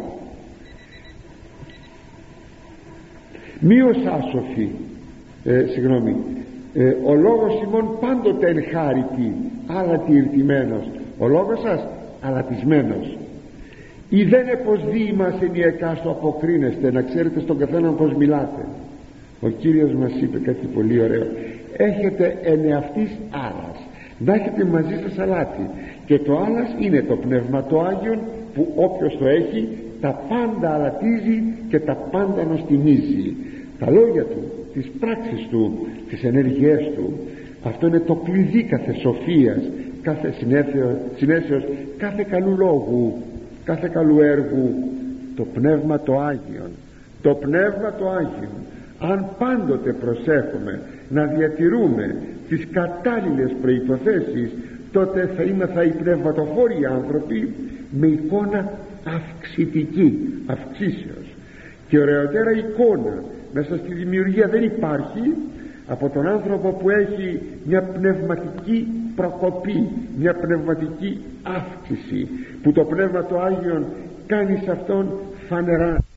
[3.61, 4.69] μη ως άσοφοι
[5.45, 6.17] ε, συγγνώμη
[6.75, 9.35] ε, ο λόγος ημών πάντοτε εν χάρητη
[9.67, 10.85] αλατιρτημένος
[11.19, 11.87] ο λόγος σας
[12.21, 13.17] αλατισμένος
[14.19, 18.63] ή δεν εποσδεί μας ενιακά στο αποκρίνεστε να ξέρετε στον καθένα πως μιλάτε.
[19.41, 21.27] Ο Κύριος μας είπε κάτι πολύ ωραίο.
[21.77, 23.79] Έχετε εν εαυτής άρας
[24.19, 25.71] να έχετε μαζί σας αλάτι.
[26.07, 28.19] Και το άλλας είναι το Πνεύμα το Άγιον
[28.55, 29.69] που όποιος το έχει
[30.01, 33.37] τα πάντα αλατίζει και τα πάντα νοστιμίζει
[33.79, 34.43] τα λόγια του
[34.75, 37.13] τις πράξεις του τις ενέργειές του
[37.63, 39.63] αυτό είναι το κλειδί κάθε σοφίας
[40.03, 40.35] κάθε
[41.17, 41.65] συνέσεως
[41.97, 43.23] κάθε καλού λόγου
[43.65, 44.75] κάθε καλού έργου
[45.37, 46.71] το Πνεύμα το Άγιον.
[47.23, 48.55] Το Πνεύμα το Άγιον.
[48.99, 52.17] Αν πάντοτε προσέχουμε να διατηρούμε
[52.49, 54.51] τις κατάλληλες προϋποθέσεις
[54.93, 57.55] τότε θα είμαστε οι πνευματοφόροι άνθρωποι
[57.91, 58.73] με εικόνα
[59.05, 61.35] αυξητική αυξήσεως.
[61.89, 65.35] Και ωραιότερα εικόνα μέσα στη δημιουργία δεν υπάρχει
[65.87, 72.29] από τον άνθρωπο που έχει μια πνευματική προκοπή μια πνευματική αύξηση
[72.63, 73.85] που το Πνεύμα το Άγιον
[74.27, 75.11] κάνει σε αυτόν
[75.49, 76.05] φανερά